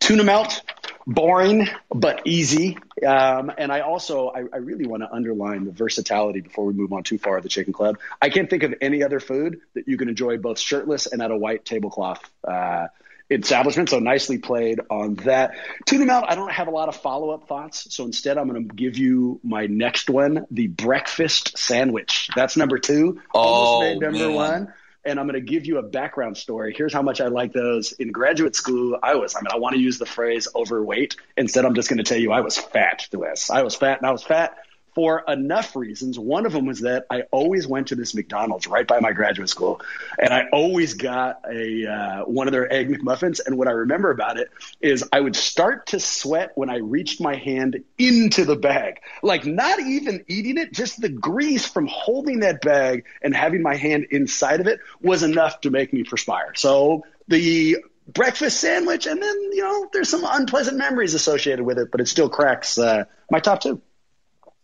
[0.00, 0.62] Tuna melt,
[1.06, 2.78] boring but easy.
[3.06, 6.92] Um, and I also, I, I really want to underline the versatility before we move
[6.92, 7.98] on too far the chicken club.
[8.20, 11.30] I can't think of any other food that you can enjoy both shirtless and at
[11.30, 12.28] a white tablecloth.
[12.46, 12.88] Uh,
[13.30, 13.88] establishment.
[13.88, 15.52] So nicely played on that.
[15.86, 17.94] Tuna melt, I don't have a lot of follow up thoughts.
[17.94, 22.28] So instead, I'm going to give you my next one the breakfast sandwich.
[22.34, 23.20] That's number two.
[23.34, 24.34] Oh, Almost made number man.
[24.34, 24.74] one.
[25.04, 26.74] And I'm going to give you a background story.
[26.76, 27.92] Here's how much I like those.
[27.92, 31.14] In graduate school, I was, I mean, I want to use the phrase overweight.
[31.36, 33.48] Instead, I'm just going to tell you I was fat, Wes.
[33.48, 34.56] I was fat and I was fat
[34.96, 36.18] for enough reasons.
[36.18, 39.50] One of them was that I always went to this McDonald's right by my graduate
[39.50, 39.82] school,
[40.18, 43.40] and I always got a uh, one of their egg McMuffins.
[43.44, 47.20] And what I remember about it is I would start to sweat when I reached
[47.20, 52.40] my hand into the bag, like not even eating it, just the grease from holding
[52.40, 56.54] that bag and having my hand inside of it was enough to make me perspire.
[56.54, 61.90] So the breakfast sandwich, and then you know there's some unpleasant memories associated with it,
[61.90, 63.82] but it still cracks uh, my top two.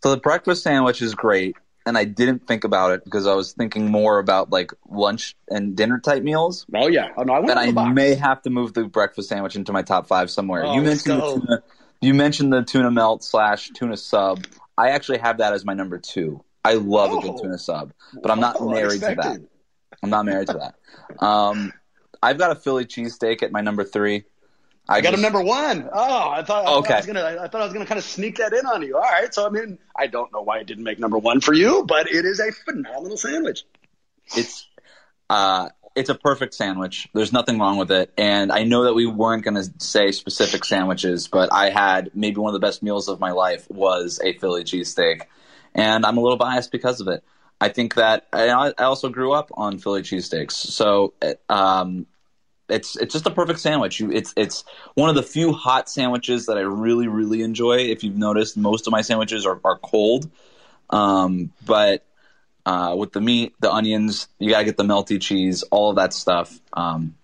[0.03, 3.53] So the breakfast sandwich is great, and I didn't think about it because I was
[3.53, 6.65] thinking more about like lunch and dinner type meals.
[6.75, 7.95] Oh yeah, oh, no, I Then I box.
[7.95, 10.65] may have to move the breakfast sandwich into my top five somewhere.
[10.65, 11.35] Oh, you mentioned go.
[11.35, 11.63] the tuna,
[12.01, 14.45] you mentioned the tuna melt slash tuna sub.
[14.77, 16.43] I actually have that as my number two.
[16.65, 17.41] I love a good Oh.
[17.41, 19.39] tuna sub, but I'm not Oh, married to that.
[20.03, 21.25] I'm not married to that.
[21.25, 21.71] Um,
[22.21, 24.25] I've got a Philly cheesesteak at my number three.
[24.87, 25.89] I got him number one.
[25.93, 26.93] Oh, I thought, I thought Okay.
[26.93, 27.37] I was gonna.
[27.41, 28.95] I thought I was gonna kind of sneak that in on you.
[28.95, 31.53] All right, so I mean, I don't know why it didn't make number one for
[31.53, 33.63] you, but it is a phenomenal sandwich.
[34.35, 34.67] it's
[35.29, 37.07] uh it's a perfect sandwich.
[37.13, 38.11] There's nothing wrong with it.
[38.17, 42.37] And I know that we weren't going to say specific sandwiches, but I had maybe
[42.37, 45.21] one of the best meals of my life was a Philly cheesesteak.
[45.75, 47.23] And I'm a little biased because of it.
[47.61, 50.53] I think that I I also grew up on Philly cheesesteaks.
[50.53, 51.13] So
[51.47, 52.07] um,
[52.73, 53.99] it's it's just a perfect sandwich.
[53.99, 54.63] You, it's it's
[54.95, 57.77] one of the few hot sandwiches that I really really enjoy.
[57.77, 60.29] If you've noticed, most of my sandwiches are, are cold.
[60.89, 62.05] Um, but
[62.65, 66.13] uh, with the meat, the onions, you gotta get the melty cheese, all of that
[66.13, 66.59] stuff.
[66.73, 67.15] Um,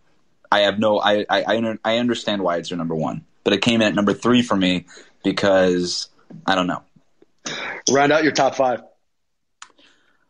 [0.52, 3.62] I have no, I, I, I I understand why it's your number one, but it
[3.62, 4.86] came in at number three for me
[5.24, 6.10] because
[6.46, 6.84] I don't know.
[7.92, 8.82] Round out your top five.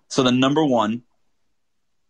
[0.07, 1.03] So the number one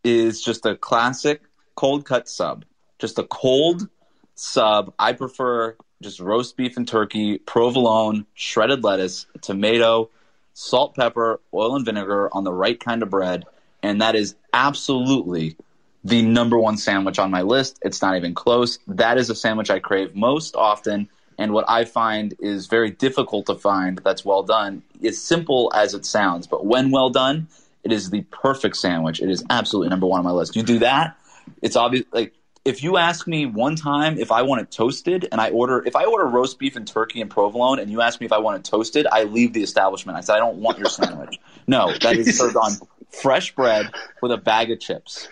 [0.04, 1.42] is just a classic
[1.76, 2.66] cold cut sub,
[3.00, 3.88] just a cold
[4.36, 4.94] sub.
[5.00, 10.10] I prefer just roast beef and turkey, provolone, shredded lettuce, tomato,
[10.54, 13.46] salt, pepper, oil, and vinegar on the right kind of bread.
[13.82, 15.56] And that is absolutely
[16.04, 17.80] the number one sandwich on my list.
[17.82, 18.80] It's not even close.
[18.88, 21.10] That is a sandwich I crave most often.
[21.38, 24.84] And what I find is very difficult to find that's well done.
[25.02, 27.48] It's simple as it sounds, but when well done,
[27.84, 29.22] it is the perfect sandwich.
[29.22, 30.58] It is absolutely number one on my list.
[30.58, 31.18] You do that,
[31.62, 32.06] it's obvious.
[32.12, 32.34] Like
[32.66, 35.96] if you ask me one time if I want it toasted, and I order if
[35.96, 38.58] I order roast beef and turkey and provolone, and you ask me if I want
[38.58, 40.18] it toasted, I leave the establishment.
[40.18, 41.40] I said I don't want your sandwich.
[41.68, 42.72] No, that is served on
[43.22, 43.92] fresh bread
[44.22, 45.28] with a bag of chips.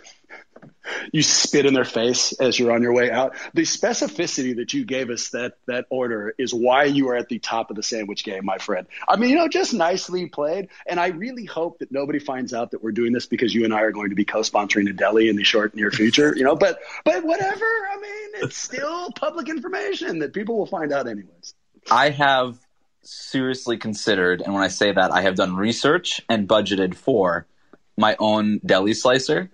[1.12, 3.36] You spit in their face as you're on your way out.
[3.54, 7.40] The specificity that you gave us that that order is why you are at the
[7.40, 8.88] top of the sandwich game, my friend.
[9.08, 10.70] I mean, you know, just nicely played.
[10.86, 13.74] And I really hope that nobody finds out that we're doing this because you and
[13.74, 16.36] I are going to be co-sponsoring a deli in the short near future.
[16.36, 17.66] You know, but but whatever.
[17.66, 21.54] I mean, it's still public information that people will find out anyways.
[21.90, 22.58] I have
[23.02, 27.48] seriously considered, and when I say that, I have done research and budgeted for
[27.96, 29.50] my own deli slicer.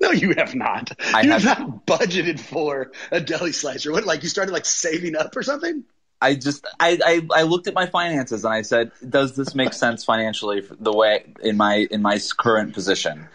[0.00, 0.92] No, you have not.
[1.14, 3.92] I you have, have- not budgeted for a deli slicer.
[3.92, 5.84] What, like you started like saving up or something?
[6.22, 9.72] I just I, I, I looked at my finances and I said, does this make
[9.72, 13.28] sense financially for the way in my in my current position?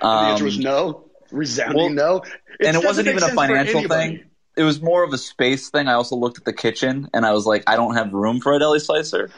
[0.00, 1.04] the answer Um, was no.
[1.30, 2.22] Resounding well, no.
[2.60, 4.24] and it wasn't even a financial thing.
[4.56, 5.88] It was more of a space thing.
[5.88, 8.52] I also looked at the kitchen and I was like, I don't have room for
[8.52, 9.30] a deli slicer.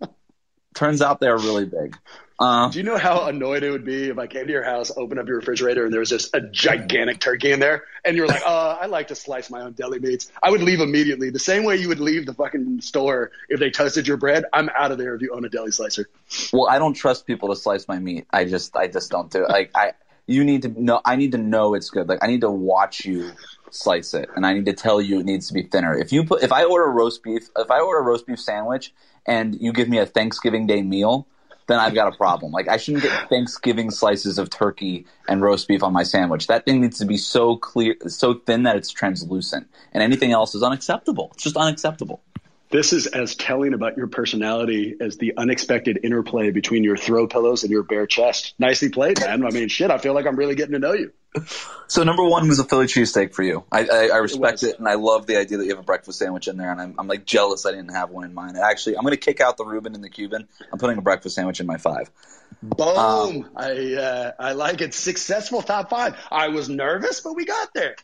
[0.74, 1.98] Turns out they're really big.
[2.38, 4.92] Uh, Do you know how annoyed it would be if I came to your house,
[4.96, 8.22] opened up your refrigerator, and there was just a gigantic turkey in there, and you
[8.22, 11.30] were like, "Uh, I like to slice my own deli meats." I would leave immediately,
[11.30, 14.44] the same way you would leave the fucking store if they toasted your bread.
[14.52, 16.08] I'm out of there if you own a deli slicer.
[16.52, 18.26] well, I don't trust people to slice my meat.
[18.30, 19.50] I just I just don't do it.
[19.50, 19.92] Like I
[20.26, 22.08] you need to know I need to know it's good.
[22.08, 23.32] Like I need to watch you
[23.70, 25.98] slice it and I need to tell you it needs to be thinner.
[25.98, 28.94] If you put if I order roast beef, if I order a roast beef sandwich
[29.26, 31.26] and you give me a Thanksgiving Day meal,
[31.68, 32.50] then I've got a problem.
[32.50, 36.48] Like I shouldn't get Thanksgiving slices of turkey and roast beef on my sandwich.
[36.48, 40.54] That thing needs to be so clear, so thin that it's translucent, and anything else
[40.54, 41.30] is unacceptable.
[41.34, 42.22] It's just unacceptable.
[42.70, 47.62] This is as telling about your personality as the unexpected interplay between your throw pillows
[47.62, 48.54] and your bare chest.
[48.58, 49.44] Nicely played, man.
[49.44, 51.12] I mean, shit, I feel like I'm really getting to know you.
[51.86, 53.64] So number one was a Philly cheesesteak for you.
[53.72, 55.84] I, I, I respect it, it, and I love the idea that you have a
[55.84, 56.70] breakfast sandwich in there.
[56.70, 58.56] And I'm, I'm like jealous I didn't have one in mine.
[58.56, 60.48] Actually, I'm going to kick out the Reuben and the Cuban.
[60.72, 62.10] I'm putting a breakfast sandwich in my five.
[62.62, 62.98] Boom!
[62.98, 64.92] Um, I uh, I like it.
[64.92, 66.16] Successful top five.
[66.30, 67.94] I was nervous, but we got there.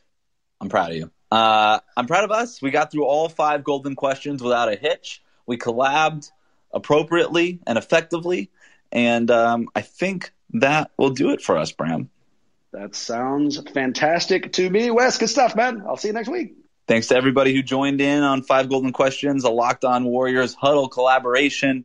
[0.61, 1.11] I'm proud of you.
[1.35, 2.63] Uh, I'm proud of us.
[2.63, 5.21] We got through all five golden questions without a hitch.
[5.47, 6.31] We collabed
[6.73, 8.53] appropriately and effectively,
[8.93, 12.09] and um, I think that will do it for us, Bram.
[12.71, 15.19] That sounds fantastic to me, Wes.
[15.19, 15.83] Good stuff, man.
[15.85, 16.55] I'll see you next week.
[16.87, 20.89] Thanks to everybody who joined in on Five Golden Questions, a Locked On Warriors huddle
[20.89, 21.85] collaboration.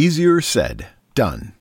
[0.00, 1.52] Easier said, done.